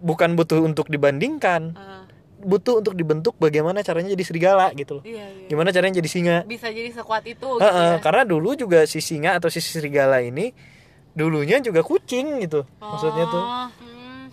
bukan 0.00 0.32
butuh 0.32 0.62
untuk 0.62 0.86
dibandingkan, 0.86 1.74
Ah. 1.74 2.02
Butuh 2.40 2.80
untuk 2.80 2.92
dibentuk 2.92 3.36
bagaimana 3.36 3.80
caranya 3.80 4.10
jadi 4.10 4.24
serigala 4.24 4.72
gitu 4.72 4.98
loh. 4.98 5.04
iya 5.04 5.28
iya 5.28 5.46
Gimana 5.46 5.70
caranya 5.70 6.00
jadi 6.00 6.08
singa? 6.08 6.36
bisa 6.44 6.68
jadi 6.68 6.88
sekuat 6.90 7.24
itu 7.24 7.48
gitu 7.56 7.62
ya. 7.62 8.00
karena 8.00 8.22
dulu 8.24 8.52
juga 8.54 8.84
si 8.84 8.98
singa 8.98 9.36
atau 9.36 9.46
si 9.46 9.60
serigala 9.60 10.18
ini 10.20 10.56
dulunya 11.10 11.58
juga 11.58 11.80
kucing 11.80 12.40
gitu. 12.40 12.64
Maksudnya 12.76 13.24
tuh. 13.26 13.42
Oh, 13.42 13.68
hmm. 13.68 14.24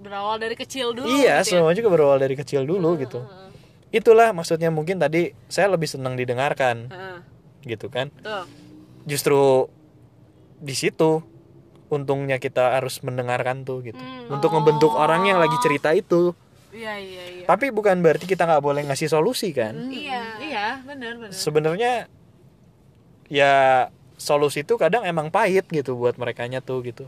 berawal 0.00 0.36
dari 0.36 0.54
kecil 0.54 0.94
dulu 0.94 1.04
Iya, 1.04 1.42
gitu 1.42 1.52
ya. 1.52 1.60
semua 1.60 1.72
juga 1.72 1.88
berawal 1.88 2.18
dari 2.18 2.34
kecil 2.34 2.62
dulu 2.62 2.96
gitu. 2.96 3.20
Itulah 3.88 4.32
maksudnya 4.32 4.72
mungkin 4.72 4.96
tadi 4.96 5.36
saya 5.46 5.68
lebih 5.68 5.84
senang 5.84 6.16
didengarkan 6.16 6.88
Heeh. 6.88 7.18
gitu 7.68 7.86
kan. 7.86 8.08
tuh 8.18 8.48
justru 9.02 9.66
di 10.56 10.72
situ 10.72 11.20
untungnya 11.86 12.38
kita 12.38 12.78
harus 12.78 13.02
mendengarkan 13.02 13.66
tuh 13.66 13.82
gitu 13.82 13.98
untuk 14.26 14.54
membentuk 14.54 14.94
orang 14.94 15.26
yang 15.26 15.36
lagi 15.36 15.58
cerita 15.60 15.92
itu 15.92 16.32
iya 16.72 16.96
iya 16.98 17.24
iya. 17.38 17.46
Tapi 17.46 17.68
bukan 17.68 18.00
berarti 18.00 18.24
kita 18.24 18.48
nggak 18.48 18.64
boleh 18.64 18.82
ngasih 18.88 19.12
solusi 19.12 19.52
kan? 19.52 19.92
Iya. 19.92 20.40
Iya 20.40 20.66
benar 20.82 21.20
benar. 21.20 21.32
Sebenarnya 21.32 21.92
ya 23.28 23.88
solusi 24.16 24.64
itu 24.64 24.80
kadang 24.80 25.04
emang 25.04 25.28
pahit 25.28 25.68
gitu 25.68 25.94
buat 25.96 26.16
mereka 26.16 26.48
tuh 26.64 26.80
gitu. 26.82 27.06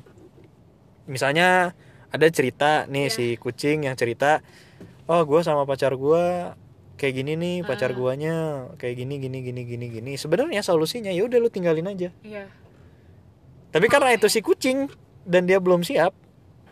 Misalnya 1.09 1.73
ada 2.13 2.27
cerita 2.31 2.87
nih 2.87 3.11
si 3.11 3.35
kucing 3.41 3.89
yang 3.89 3.97
cerita 3.99 4.45
oh 5.11 5.27
gue 5.27 5.41
sama 5.43 5.67
pacar 5.67 5.99
gue 5.99 6.25
kayak 6.95 7.15
gini 7.21 7.33
nih 7.35 7.57
pacar 7.67 7.91
guanya 7.93 8.71
kayak 8.79 9.03
gini 9.03 9.19
gini 9.19 9.39
gini 9.43 9.63
gini 9.65 9.87
gini. 9.91 10.13
Sebenarnya 10.15 10.63
solusinya 10.63 11.11
ya 11.11 11.25
udah 11.27 11.39
lu 11.41 11.49
tinggalin 11.51 11.91
aja. 11.91 12.13
Iya. 12.23 12.47
Tapi 13.75 13.87
karena 13.91 14.15
itu 14.15 14.31
si 14.31 14.39
kucing 14.39 14.87
dan 15.27 15.51
dia 15.51 15.59
belum 15.59 15.83
siap, 15.83 16.15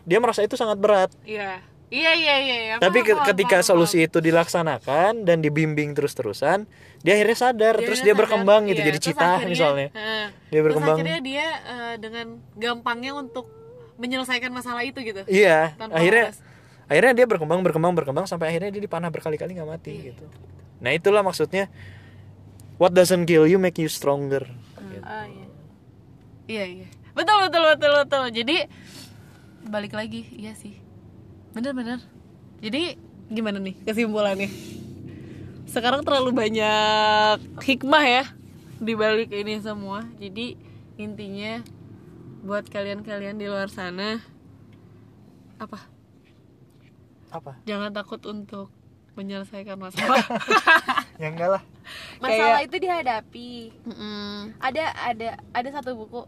dia 0.07 0.23
merasa 0.23 0.39
itu 0.45 0.55
sangat 0.55 0.79
berat. 0.79 1.11
iya 1.27 1.59
iya 1.59 1.72
iya 1.93 2.33
iya 2.35 2.35
iya. 2.59 2.75
Tapi 2.75 2.99
Paham, 2.99 3.05
ke- 3.05 3.15
paham, 3.15 3.27
ketika 3.29 3.57
paham, 3.59 3.67
solusi 3.69 3.97
itu 4.01 4.17
dilaksanakan 4.17 5.21
dan 5.21 5.37
dibimbing 5.39 5.93
terus-terusan, 5.93 6.65
dia 6.99 7.13
akhirnya 7.13 7.37
sadar, 7.39 7.75
Dia 7.75 7.85
terus 7.85 7.99
dia 7.99 8.11
sadar, 8.11 8.19
berkembang 8.19 8.61
gitu 8.65 8.79
iya. 8.79 8.87
jadi 8.87 8.97
Terus 8.97 9.07
cita 9.11 9.27
akhirnya, 9.31 9.47
misalnya. 9.47 9.87
heeh. 9.89 10.25
Dia 10.27 10.49
Terus 10.51 10.63
berkembang. 10.65 10.97
akhirnya 10.97 11.19
dia 11.21 11.45
eh, 11.63 11.95
dengan 11.97 12.27
gampangnya 12.53 13.11
untuk 13.13 13.45
menyelesaikan 13.93 14.49
masalah 14.49 14.81
itu 14.81 14.99
gitu 14.99 15.21
Iya, 15.23 15.77
Tanpa 15.77 15.95
akhirnya 15.95 16.25
harus- 16.27 16.41
akhirnya 16.83 17.13
dia 17.13 17.25
berkembang 17.25 17.61
berkembang 17.61 17.93
berkembang 17.93 18.25
sampai 18.25 18.49
akhirnya 18.49 18.69
dia 18.69 18.81
dipanah 18.81 19.07
berkali-kali 19.07 19.53
nggak 19.53 19.69
mati 19.69 19.93
Iya. 19.93 20.03
gitu. 20.11 20.25
Nah, 20.79 20.91
itulah 20.91 21.21
maksudnya 21.21 21.69
what 22.75 22.91
doesn't 22.91 23.23
kill 23.23 23.45
you 23.45 23.55
make 23.57 23.77
you 23.77 23.87
stronger. 23.87 24.43
Gitu. 24.83 24.99
Ah, 25.01 25.23
iya. 25.25 25.47
Iya 26.43 26.63
iya. 26.75 26.87
Betul 27.13 27.37
betul 27.39 27.63
betul 27.69 27.91
betul. 27.95 28.23
Jadi 28.33 28.57
balik 29.63 29.93
lagi, 29.93 30.27
iya 30.33 30.51
sih. 30.53 30.75
Bener 31.53 31.73
bener. 31.73 31.99
Jadi 32.59 32.97
gimana 33.29 33.57
nih 33.59 33.75
kesimpulannya? 33.83 34.49
Sekarang 35.65 36.05
terlalu 36.05 36.33
banyak 36.33 37.37
hikmah 37.61 38.05
ya 38.05 38.23
di 38.77 38.93
balik 38.93 39.29
ini 39.31 39.57
semua. 39.59 40.05
Jadi 40.17 40.57
intinya 40.97 41.61
buat 42.43 42.67
kalian-kalian 42.67 43.39
di 43.39 43.47
luar 43.47 43.69
sana 43.69 44.19
apa? 45.57 45.79
Apa? 47.31 47.57
Jangan 47.65 47.89
takut 47.89 48.21
untuk 48.25 48.69
menyelesaikan 49.13 49.77
masalah. 49.77 50.21
Ya 51.21 51.29
enggak 51.29 51.45
lah. 51.45 51.63
masalah 52.17 52.65
itu 52.65 52.73
dihadapi 52.73 53.69
Mm-mm. 53.85 54.49
ada 54.57 54.81
ada 54.97 55.37
ada 55.53 55.69
satu 55.69 55.93
buku 55.93 56.25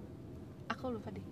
aku 0.70 0.94
lupa 0.94 1.10
deh 1.10 1.26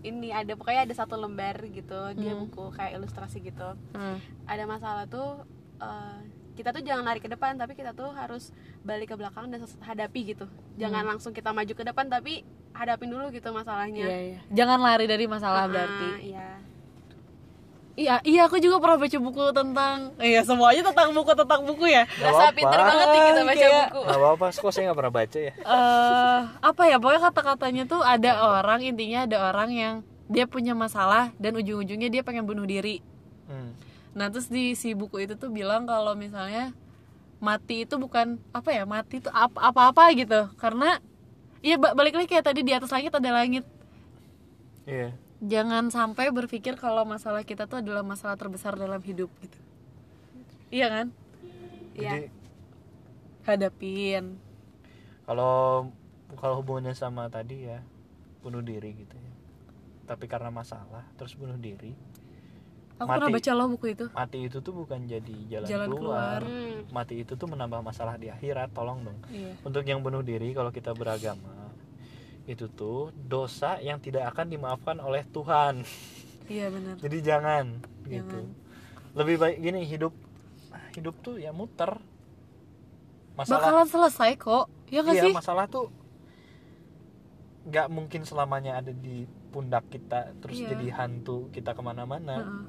ini 0.00 0.28
ada 0.30 0.52
pokoknya 0.52 0.82
ada 0.82 0.94
satu 0.94 1.14
lembar 1.14 1.60
gitu 1.66 2.00
dia 2.14 2.32
buku 2.34 2.70
kayak 2.70 2.96
ilustrasi 2.96 3.40
gitu 3.40 3.76
Hmm. 3.92 4.16
ada 4.44 4.64
masalah 4.64 5.04
tuh 5.04 5.44
eh, 5.76 6.18
kita 6.52 6.70
tuh 6.70 6.82
jangan 6.82 7.04
lari 7.04 7.18
ke 7.18 7.26
depan 7.26 7.54
tapi 7.54 7.72
kita 7.72 7.92
tuh 7.92 8.10
harus 8.10 8.52
balik 8.80 9.08
ke 9.08 9.16
belakang 9.16 9.48
dan 9.48 9.60
hadapi 9.78 10.20
gitu 10.30 10.44
jangan 10.74 11.04
langsung 11.06 11.30
kita 11.30 11.50
maju 11.50 11.70
ke 11.70 11.82
depan 11.82 12.06
tapi 12.06 12.42
hadapin 12.72 13.08
dulu 13.08 13.28
gitu 13.30 13.50
masalahnya 13.50 14.04
Iya 14.04 14.18
iya. 14.26 14.40
Jangan 14.50 14.78
lari 14.78 15.04
dari 15.04 15.24
masalah 15.26 15.64
Ah, 15.64 15.68
berarti. 15.68 16.08
iya 16.26 16.60
Iya, 18.00 18.16
iya 18.24 18.42
aku 18.42 18.56
juga 18.56 18.80
pernah 18.80 18.96
baca 18.96 19.18
buku 19.20 19.44
tentang 19.52 19.96
Iya, 20.16 20.40
semuanya 20.40 20.80
tentang 20.82 21.12
buku 21.12 21.32
tentang 21.34 21.60
buku 21.62 21.84
ya. 21.84 22.08
Rasa 22.08 22.32
apa-apa. 22.42 22.56
pinter 22.56 22.80
banget 22.80 23.06
nih 23.06 23.20
kita 23.20 23.40
baca 23.42 23.52
Kayak- 23.58 23.76
buku 23.84 24.00
Gak 24.00 24.16
apa-apa, 24.16 24.46
kok 24.50 24.70
saya 24.70 24.82
nggak 24.88 24.98
pernah 24.98 25.14
baca 25.14 25.38
ya. 25.38 25.52
Eh, 25.54 26.38
apa 26.62 26.82
ya? 26.82 26.96
Pokoknya 26.96 27.22
kata-katanya 27.22 27.82
tuh 27.84 28.00
ada 28.00 28.30
orang 28.40 28.80
intinya 28.82 29.20
ada 29.22 29.38
orang 29.44 29.70
yang 29.70 29.94
dia 30.26 30.46
punya 30.46 30.72
masalah 30.72 31.28
dan 31.36 31.52
ujung-ujungnya 31.54 32.08
dia 32.08 32.22
pengen 32.22 32.42
bunuh 32.42 32.64
diri. 32.64 33.04
Hmm. 33.44 33.76
Nah, 34.10 34.26
terus 34.26 34.48
di 34.48 34.72
si 34.72 34.90
buku 34.90 35.20
itu 35.20 35.36
tuh 35.36 35.50
bilang 35.50 35.84
kalau 35.84 36.14
misalnya 36.14 36.72
mati 37.36 37.84
itu 37.84 37.96
bukan 37.96 38.40
apa 38.50 38.68
ya 38.70 38.84
mati 38.84 39.16
itu 39.16 39.28
apa 39.28 39.60
apa 39.62 39.80
apa 39.88 40.12
gitu 40.12 40.52
karena 40.54 41.00
iya 41.58 41.74
ba- 41.74 41.92
balik 41.92 42.12
lagi 42.14 42.28
kayak 42.28 42.44
tadi 42.44 42.60
di 42.60 42.68
atas 42.70 42.88
langit 42.88 43.08
ada 43.10 43.30
langit 43.30 43.64
Iya. 44.84 45.16
Jangan 45.40 45.88
sampai 45.88 46.28
berpikir 46.30 46.76
kalau 46.76 47.04
masalah 47.04 47.42
kita 47.42 47.64
tuh 47.64 47.80
adalah 47.80 48.04
masalah 48.04 48.36
terbesar 48.36 48.76
dalam 48.76 49.00
hidup 49.00 49.28
gitu 49.40 49.58
iya 50.70 50.86
kan 50.88 51.06
Jadi 51.90 52.28
hadapin 53.44 54.36
kalau 55.24 55.88
kalau 56.36 56.60
hubungannya 56.60 56.92
sama 56.92 57.26
tadi 57.28 57.66
ya 57.66 57.80
bunuh 58.40 58.64
diri 58.64 58.96
gitu 58.96 59.14
ya. 59.14 59.32
Tapi 60.06 60.24
karena 60.26 60.48
masalah 60.48 61.04
terus 61.14 61.36
bunuh 61.36 61.54
diri. 61.54 61.92
aku 62.96 63.04
pernah 63.06 63.28
Mati. 63.28 63.36
baca 63.36 63.50
loh 63.52 63.66
buku 63.68 63.86
itu 63.90 64.06
Mati 64.10 64.38
itu 64.44 64.58
tuh 64.60 64.72
bukan 64.72 65.00
jadi 65.04 65.36
jalan, 65.48 65.68
Jalan 65.68 65.88
keluar. 65.88 66.40
keluar. 66.40 66.42
Hmm. 66.44 66.80
Mati 66.90 67.14
itu 67.20 67.32
tuh 67.34 67.46
menambah 67.46 67.80
masalah 67.80 68.16
di 68.16 68.28
akhirat, 68.28 68.72
tolong 68.72 69.04
dong. 69.04 69.18
iya 69.28 69.52
Untuk 69.60 69.84
yang 69.84 70.00
bunuh 70.00 70.20
diri 70.20 70.52
kalau 70.52 70.68
kita 70.68 70.96
beragama 70.96 71.59
itu 72.50 72.66
tuh 72.66 73.14
dosa 73.14 73.78
yang 73.78 74.02
tidak 74.02 74.26
akan 74.34 74.50
dimaafkan 74.50 74.98
oleh 74.98 75.22
Tuhan. 75.30 75.86
iya 76.50 76.66
benar 76.66 76.98
Jadi 76.98 77.16
jangan 77.22 77.64
gitu. 78.10 78.40
Jangan. 78.42 79.14
Lebih 79.14 79.36
baik 79.38 79.56
gini 79.62 79.80
hidup 79.86 80.10
hidup 80.98 81.14
tuh 81.22 81.38
ya 81.38 81.54
muter. 81.54 81.94
Masalah 83.38 83.62
bakalan 83.70 83.86
selesai 83.86 84.30
kok 84.34 84.66
ya 84.90 85.06
nggak 85.06 85.16
iya, 85.16 85.24
sih 85.30 85.32
masalah 85.32 85.70
tuh 85.70 85.86
nggak 87.60 87.86
mungkin 87.92 88.26
selamanya 88.26 88.80
ada 88.82 88.90
di 88.90 89.22
pundak 89.54 89.86
kita 89.92 90.32
terus 90.42 90.58
Iya. 90.58 90.74
jadi 90.74 90.86
hantu 90.98 91.46
kita 91.54 91.70
ke 91.70 91.82
mana-mana. 91.82 92.36
Heeh. 92.42 92.66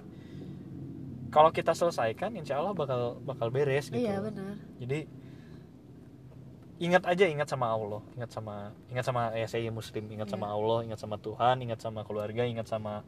Kalau 1.32 1.48
kita 1.50 1.72
selesaikan, 1.72 2.36
insya 2.36 2.60
Allah 2.60 2.76
bakal 2.76 3.16
bakal 3.24 3.48
beres 3.50 3.88
gitu. 3.88 4.04
iya 4.04 4.20
benar 4.20 4.60
Jadi 4.84 5.08
ingat 6.82 7.06
aja 7.06 7.30
ingat 7.30 7.46
sama 7.46 7.70
Allah, 7.70 8.02
ingat 8.18 8.34
sama 8.34 8.74
ingat 8.90 9.06
sama 9.06 9.22
ya 9.32 9.46
saya 9.46 9.70
Muslim, 9.70 10.10
ingat 10.10 10.28
sama 10.28 10.50
Iya. 10.50 10.56
Allah, 10.58 10.80
ingat 10.84 11.00
sama 11.00 11.16
Tuhan, 11.16 11.56
ingat 11.62 11.80
sama 11.80 12.02
keluarga, 12.02 12.42
ingat 12.44 12.66
sama 12.66 13.06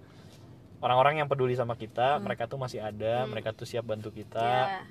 orang-orang 0.77 1.17
yang 1.17 1.27
peduli 1.27 1.57
sama 1.57 1.73
kita. 1.73 2.15
Hmm. 2.15 2.23
Mereka 2.23 2.45
tuh 2.45 2.61
masih 2.61 2.79
ada, 2.79 3.25
mereka 3.25 3.49
tuh 3.51 3.65
siap 3.65 3.83
bantu 3.83 4.13
kita. 4.13 4.45
Ya. 4.45 4.85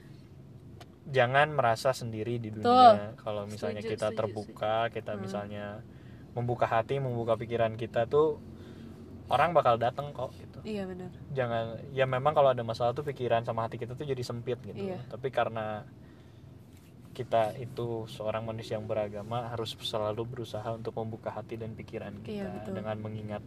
Jangan 1.05 1.51
merasa 1.53 1.90
sendiri 1.92 2.38
di 2.38 2.51
dunia. 2.51 3.14
Kalau 3.18 3.45
misalnya 3.45 3.83
Setuju, 3.83 3.92
kita 3.92 4.07
setuju, 4.09 4.18
terbuka, 4.18 4.77
kita 4.88 5.12
Hmm. 5.14 5.21
misalnya 5.21 5.66
membuka 6.33 6.64
hati, 6.64 6.97
membuka 6.97 7.37
pikiran 7.37 7.75
kita 7.75 8.07
tuh 8.07 8.40
orang 9.29 9.53
bakal 9.53 9.77
datang 9.77 10.12
kok 10.12 10.29
gitu 10.37 10.61
iya 10.62 10.85
benar 10.85 11.09
jangan 11.33 11.81
ya 11.88 12.05
memang 12.05 12.33
kalau 12.33 12.53
ada 12.53 12.61
masalah 12.61 12.92
tuh 12.92 13.01
pikiran 13.03 13.40
sama 13.40 13.64
hati 13.64 13.81
kita 13.81 13.97
tuh 13.97 14.05
jadi 14.05 14.21
sempit 14.21 14.61
gitu 14.61 14.92
Iya. 14.92 15.01
tapi 15.09 15.33
karena 15.33 15.88
kita 17.12 17.53
itu 17.57 18.09
seorang 18.09 18.42
manusia 18.42 18.75
yang 18.75 18.85
beragama 18.85 19.46
harus 19.46 19.77
selalu 19.79 20.25
berusaha 20.25 20.64
untuk 20.70 20.92
membuka 20.94 21.29
hati 21.29 21.55
dan 21.55 21.72
pikiran 21.72 22.16
kita 22.20 22.40
Iya, 22.40 22.48
betul. 22.51 22.72
dengan 22.75 22.96
mengingat 22.98 23.44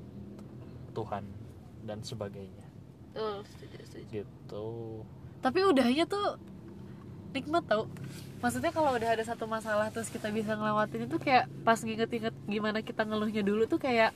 Tuhan 0.92 1.26
dan 1.82 2.00
sebagainya 2.00 2.66
Betul, 3.10 3.36
setuju, 3.48 3.78
setuju. 3.84 4.06
gitu 4.14 4.68
tapi 5.40 5.60
udahnya 5.62 6.06
tuh 6.06 6.38
nikmat 7.32 7.66
tau 7.66 7.86
maksudnya 8.40 8.70
kalau 8.70 8.94
udah 8.94 9.10
ada 9.12 9.24
satu 9.24 9.46
masalah 9.46 9.90
terus 9.90 10.08
kita 10.08 10.30
bisa 10.30 10.54
ngelewatin 10.54 11.06
itu 11.06 11.18
kayak 11.18 11.46
pas 11.62 11.78
nginget-inget 11.78 12.34
gimana 12.46 12.80
kita 12.80 13.02
ngeluhnya 13.02 13.42
dulu 13.42 13.66
tuh 13.66 13.78
kayak 13.78 14.14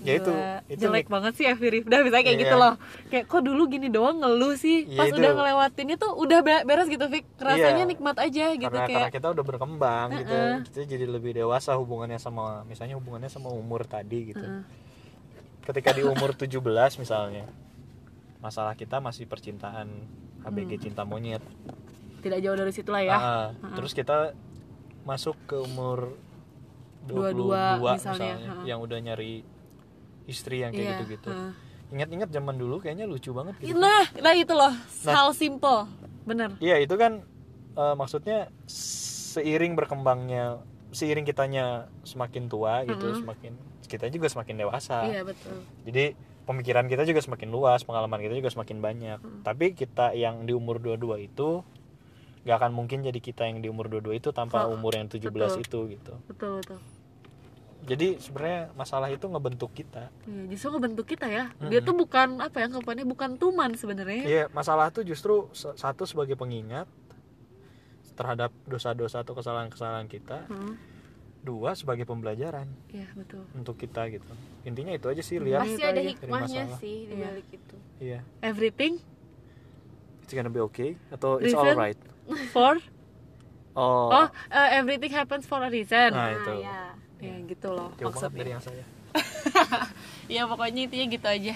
Ya 0.00 0.16
itu, 0.16 0.32
itu 0.66 0.80
jelek 0.80 1.06
banget 1.06 1.32
sih 1.34 1.44
Evi 1.44 1.68
Rifda 1.70 2.00
bisa 2.00 2.16
kayak 2.18 2.28
Iya. 2.30 2.42
gitu 2.42 2.54
loh 2.54 2.74
kayak 3.06 3.24
kok 3.26 3.42
dulu 3.42 3.62
gini 3.66 3.86
doang 3.86 4.16
ngeluh 4.16 4.54
sih 4.54 4.84
Iya, 4.84 4.96
pas 4.96 5.06
itu. 5.06 5.16
udah 5.16 5.30
ngelewatinnya 5.30 5.96
tuh 5.96 6.12
udah 6.14 6.38
be- 6.40 6.64
beres 6.64 6.86
gitu 6.86 7.04
Fik 7.04 7.24
rasanya 7.36 7.84
Iya. 7.84 7.90
nikmat 7.90 8.16
aja 8.16 8.46
gitu 8.52 8.64
karena 8.66 8.80
karena 8.82 8.98
kayak 8.98 9.12
kita 9.12 9.28
udah 9.28 9.44
berkembang 9.44 10.08
gitu 10.16 10.32
Heeh. 10.32 10.56
kita 10.64 10.80
jadi 10.88 11.06
lebih 11.06 11.32
dewasa 11.34 11.74
hubungannya 11.74 12.16
sama 12.16 12.64
misalnya 12.64 12.96
hubungannya 12.96 13.28
sama 13.28 13.48
umur 13.50 13.84
tadi 13.84 14.30
gitu 14.30 14.40
Heeh. 14.40 14.64
ketika 15.62 15.92
di 15.92 16.02
umur 16.02 16.32
17 16.32 16.56
misalnya 16.96 17.44
masalah 18.38 18.72
kita 18.72 18.98
masih 18.98 19.24
percintaan 19.24 19.92
ABG 20.40 20.70
Hmm. 20.72 20.82
cinta 20.82 21.02
monyet 21.04 21.44
tidak 22.18 22.40
jauh 22.40 22.56
dari 22.56 22.72
situ 22.72 22.88
lah 22.88 23.02
ya 23.02 23.12
Ah, 23.12 23.46
terus 23.70 23.92
kita 23.92 24.32
masuk 25.02 25.36
ke 25.44 25.56
umur 25.56 26.16
22 27.02 27.32
Dua-dua 27.36 27.62
misalnya, 27.90 28.32
misalnya, 28.36 28.36
ha. 28.50 28.62
yang 28.62 28.78
udah 28.78 28.98
nyari 28.98 29.40
istri 30.30 30.62
yang 30.62 30.70
kayak 30.70 30.80
Iya, 30.80 30.92
gitu-gitu. 30.96 31.28
ha. 31.28 31.50
Ingat-ingat 31.90 32.30
zaman 32.30 32.54
dulu 32.54 32.78
kayaknya 32.78 33.04
lucu 33.04 33.30
banget 33.30 33.58
gitu. 33.58 33.74
nah 33.74 34.06
nah 34.16 34.32
itu 34.32 34.54
loh 34.54 34.70
Nah. 35.02 35.12
hal 35.12 35.28
simple 35.34 35.90
bener 36.22 36.54
Iya, 36.58 36.78
itu 36.78 36.94
kan 36.94 37.26
eh, 37.72 37.94
maksudnya 37.94 38.46
seiring 38.66 39.74
berkembangnya 39.74 40.62
seiring 40.90 41.22
kitanya 41.22 41.86
semakin 42.02 42.46
tua 42.46 42.82
gitu, 42.84 43.14
semakin 43.16 43.54
kita 43.84 44.06
juga 44.06 44.26
semakin 44.26 44.54
dewasa. 44.56 45.02
iya 45.04 45.22
betul 45.22 45.66
Jadi 45.82 46.14
pemikiran 46.42 46.86
kita 46.86 47.02
juga 47.02 47.18
semakin 47.20 47.46
luas, 47.48 47.82
pengalaman 47.82 48.18
kita 48.18 48.34
juga 48.34 48.50
semakin 48.50 48.78
banyak. 48.78 49.18
Tapi 49.42 49.66
kita 49.72 50.14
yang 50.14 50.42
di 50.42 50.52
umur 50.52 50.78
22 50.78 51.18
itu 51.20 51.62
gak 52.40 52.56
akan 52.56 52.72
mungkin 52.72 53.02
jadi 53.02 53.18
kita 53.18 53.44
yang 53.44 53.60
di 53.60 53.68
umur 53.68 53.86
22 53.86 54.16
itu 54.16 54.30
tanpa 54.30 54.64
Oh, 54.64 54.72
umur 54.72 54.94
yang 54.94 55.06
17 55.06 55.28
betul. 55.28 55.60
itu 55.60 55.78
gitu. 55.92 56.14
betul 56.26 56.50
betul 56.58 56.78
Jadi 57.80 58.20
sebenarnya 58.20 58.70
masalah 58.72 59.08
itu 59.08 59.24
ngebentuk 59.24 59.72
kita. 59.72 60.12
Iya, 60.24 60.42
justru 60.48 60.68
ngebentuk 60.72 61.06
kita 61.06 61.26
ya. 61.26 61.48
Dia 61.62 61.80
tuh 61.80 61.94
bukan 61.94 62.38
apa 62.38 62.60
ya 62.60 62.68
anggapannya 62.68 63.04
bukan 63.04 63.34
tuman 63.34 63.72
sebenarnya. 63.72 64.22
Iya, 64.22 64.44
masalah 64.50 64.88
itu 64.88 65.00
justru 65.02 65.48
satu 65.52 66.04
sebagai 66.04 66.34
pengingat 66.34 66.84
terhadap 68.12 68.52
dosa-dosa 68.64 69.24
atau 69.24 69.32
kesalahan-kesalahan 69.32 70.06
kita. 70.06 70.44
Hmm, 70.46 70.76
Dua 71.40 71.72
sebagai 71.72 72.04
pembelajaran 72.04 72.68
Iya 72.86 73.08
betul. 73.16 73.48
untuk 73.56 73.80
kita 73.80 74.12
gitu. 74.12 74.28
Intinya 74.60 74.92
itu 74.92 75.08
aja 75.08 75.24
sih 75.24 75.40
lihat. 75.40 75.64
Pasti 75.64 75.80
ada 75.80 75.96
hikmahnya 75.98 76.64
sih 76.76 77.08
di 77.08 77.16
Iya. 77.16 77.24
balik 77.24 77.48
itu. 77.48 77.76
Iya. 77.96 78.20
Everything 78.44 79.00
It's 80.20 80.30
gonna 80.30 80.52
be 80.52 80.60
okay 80.60 81.00
atau 81.08 81.40
it's 81.40 81.50
Reason? 81.50 81.64
alright. 81.72 81.96
for 82.52 82.76
Oh. 83.72 84.12
oh 84.12 84.26
uh, 84.52 84.68
everything 84.70 85.08
happens 85.08 85.48
for 85.48 85.58
a 85.58 85.66
reason. 85.66 86.12
Nah, 86.12 86.28
Nah, 86.28 86.36
itu. 86.36 86.52
ya. 86.60 86.89
Ya 87.20 87.34
gitu 87.44 87.68
loh 87.68 87.92
Jauh 87.94 88.08
banget 88.08 88.32
dari 88.32 88.50
maksudnya. 88.50 88.50
yang 88.50 88.62
saya. 88.62 88.84
Ya 90.30 90.42
pokoknya 90.44 90.80
intinya 90.84 91.06
gitu 91.08 91.26
aja. 91.26 91.54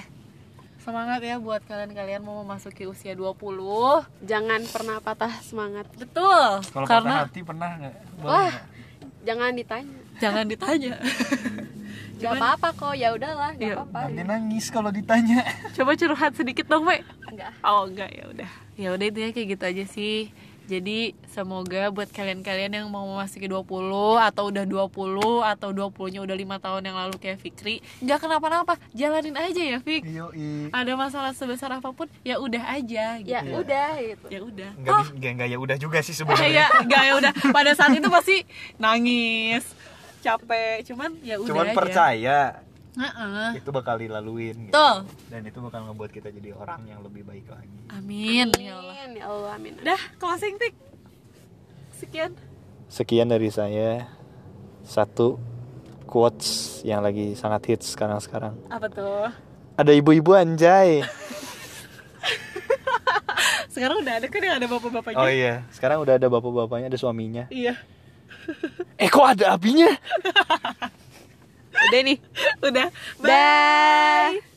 Semangat 0.76 1.20
ya 1.20 1.38
buat 1.38 1.64
kalian-kalian 1.64 2.20
mau 2.20 2.42
memasuki 2.42 2.84
usia 2.84 3.14
20 3.14 3.40
Jangan 4.20 4.60
pernah 4.68 5.00
patah 5.00 5.32
semangat. 5.40 5.88
Betul 5.94 6.60
Kalau 6.66 6.84
Karena 6.84 7.00
patah 7.14 7.24
hati 7.24 7.40
pernah 7.40 7.70
nggak? 7.74 7.94
Wah, 8.20 8.50
nggak? 8.50 8.64
jangan 9.24 9.50
ditanya. 9.52 9.98
jangan 10.16 10.44
ditanya 10.44 10.92
Gak 12.14 12.30
apa-apa 12.34 12.68
kok, 12.72 12.94
ya 12.94 13.10
udahlah, 13.10 13.52
gak 13.52 13.60
Iya. 13.60 13.74
apa-apa. 13.76 14.00
Nanti 14.06 14.22
nangis 14.22 14.66
kalau 14.70 14.88
ditanya. 14.88 15.44
Coba 15.74 15.92
curhat 15.92 16.32
sedikit 16.32 16.64
dong, 16.64 16.86
Mbak. 16.86 17.00
Enggak. 17.28 17.52
Oh 17.60 17.84
enggak 17.84 18.08
ya 18.08 18.24
udah. 18.26 18.50
Ya 18.74 18.88
udah 18.90 19.04
intinya 19.04 19.30
kayak 19.30 19.48
gitu 19.50 19.64
aja 19.66 19.84
sih. 19.84 20.18
Jadi 20.64 21.12
semoga 21.28 21.92
buat 21.92 22.08
kalian-kalian 22.08 22.72
yang 22.72 22.86
mau 22.88 23.04
memasuki 23.04 23.44
20 23.44 23.68
atau 24.16 24.48
udah 24.48 24.64
20 24.64 25.44
atau 25.44 25.68
20-nya 25.76 26.24
udah 26.24 26.36
lima 26.36 26.56
tahun 26.56 26.88
yang 26.88 26.96
lalu 26.96 27.20
kayak 27.20 27.36
Fikri, 27.44 27.84
nggak 28.00 28.18
kenapa-napa, 28.24 28.80
jalanin 28.96 29.36
aja 29.36 29.60
ya 29.60 29.78
Fik. 29.84 30.08
Yoi. 30.08 30.72
Ada 30.72 30.92
masalah 30.96 31.36
sebesar 31.36 31.68
apa 31.68 31.92
pun, 31.92 32.08
ya 32.24 32.40
udah 32.40 32.64
aja 32.80 33.20
gitu. 33.20 33.28
Ya 33.28 33.44
udah 33.44 33.90
gitu. 34.00 34.26
Ya 34.32 34.40
udah. 34.40 34.70
Enggak 34.80 35.32
enggak 35.36 35.48
ya 35.52 35.58
udah 35.60 35.76
juga 35.76 35.98
sih 36.00 36.16
sebenarnya. 36.16 36.48
ya, 36.48 36.66
enggak 36.80 37.02
ya 37.04 37.12
udah. 37.20 37.32
Pada 37.52 37.70
saat 37.76 37.92
itu 37.92 38.08
pasti 38.08 38.36
nangis, 38.80 39.68
capek, 40.24 40.80
cuman 40.88 41.12
ya 41.20 41.36
udah 41.36 41.48
Cuman 41.52 41.66
aja. 41.68 41.76
percaya 41.76 42.38
Heeh. 42.94 43.58
itu 43.58 43.70
bakal 43.74 43.98
dilaluin 43.98 44.54
gitu. 44.68 44.70
Betul. 44.70 44.96
Dan 45.26 45.42
itu 45.50 45.58
bakal 45.58 45.80
ngebuat 45.90 46.10
kita 46.14 46.30
jadi 46.30 46.54
orang 46.54 46.86
yang 46.86 47.02
lebih 47.02 47.26
baik 47.26 47.50
lagi. 47.50 47.78
Amin 47.90 48.54
ya 48.54 48.78
Allah. 48.78 48.94
Amin, 48.94 49.10
ya 49.18 49.26
Allah, 49.26 49.50
amin. 49.58 49.74
Dah, 49.82 49.98
closing 50.22 50.54
Fik. 50.62 50.74
Sekian. 51.98 52.38
Sekian 52.86 53.26
dari 53.26 53.50
saya. 53.50 54.06
Satu 54.86 55.42
quotes 56.06 56.78
yang 56.86 57.02
lagi 57.02 57.34
sangat 57.34 57.66
hits 57.66 57.98
sekarang-sekarang. 57.98 58.54
Apa 58.70 58.86
tuh? 58.86 59.26
Ada 59.74 59.90
ibu-ibu 59.90 60.38
anjay. 60.38 61.02
Sekarang 63.74 64.06
udah 64.06 64.22
ada 64.22 64.30
kan 64.30 64.38
yang 64.38 64.56
ada 64.62 64.70
bapak-bapaknya. 64.70 65.18
Oh 65.18 65.26
iya, 65.26 65.66
sekarang 65.74 65.98
udah 65.98 66.14
ada 66.14 66.30
bapak-bapaknya, 66.30 66.86
ada 66.86 66.94
suaminya. 66.94 67.50
Iya. 67.50 67.74
Eh 69.02 69.10
kok 69.10 69.34
ada 69.34 69.58
apinya? 69.58 69.90
Udah 71.74 72.00
nih. 72.06 72.18
Udah. 72.62 72.88
Bye. 73.20 74.53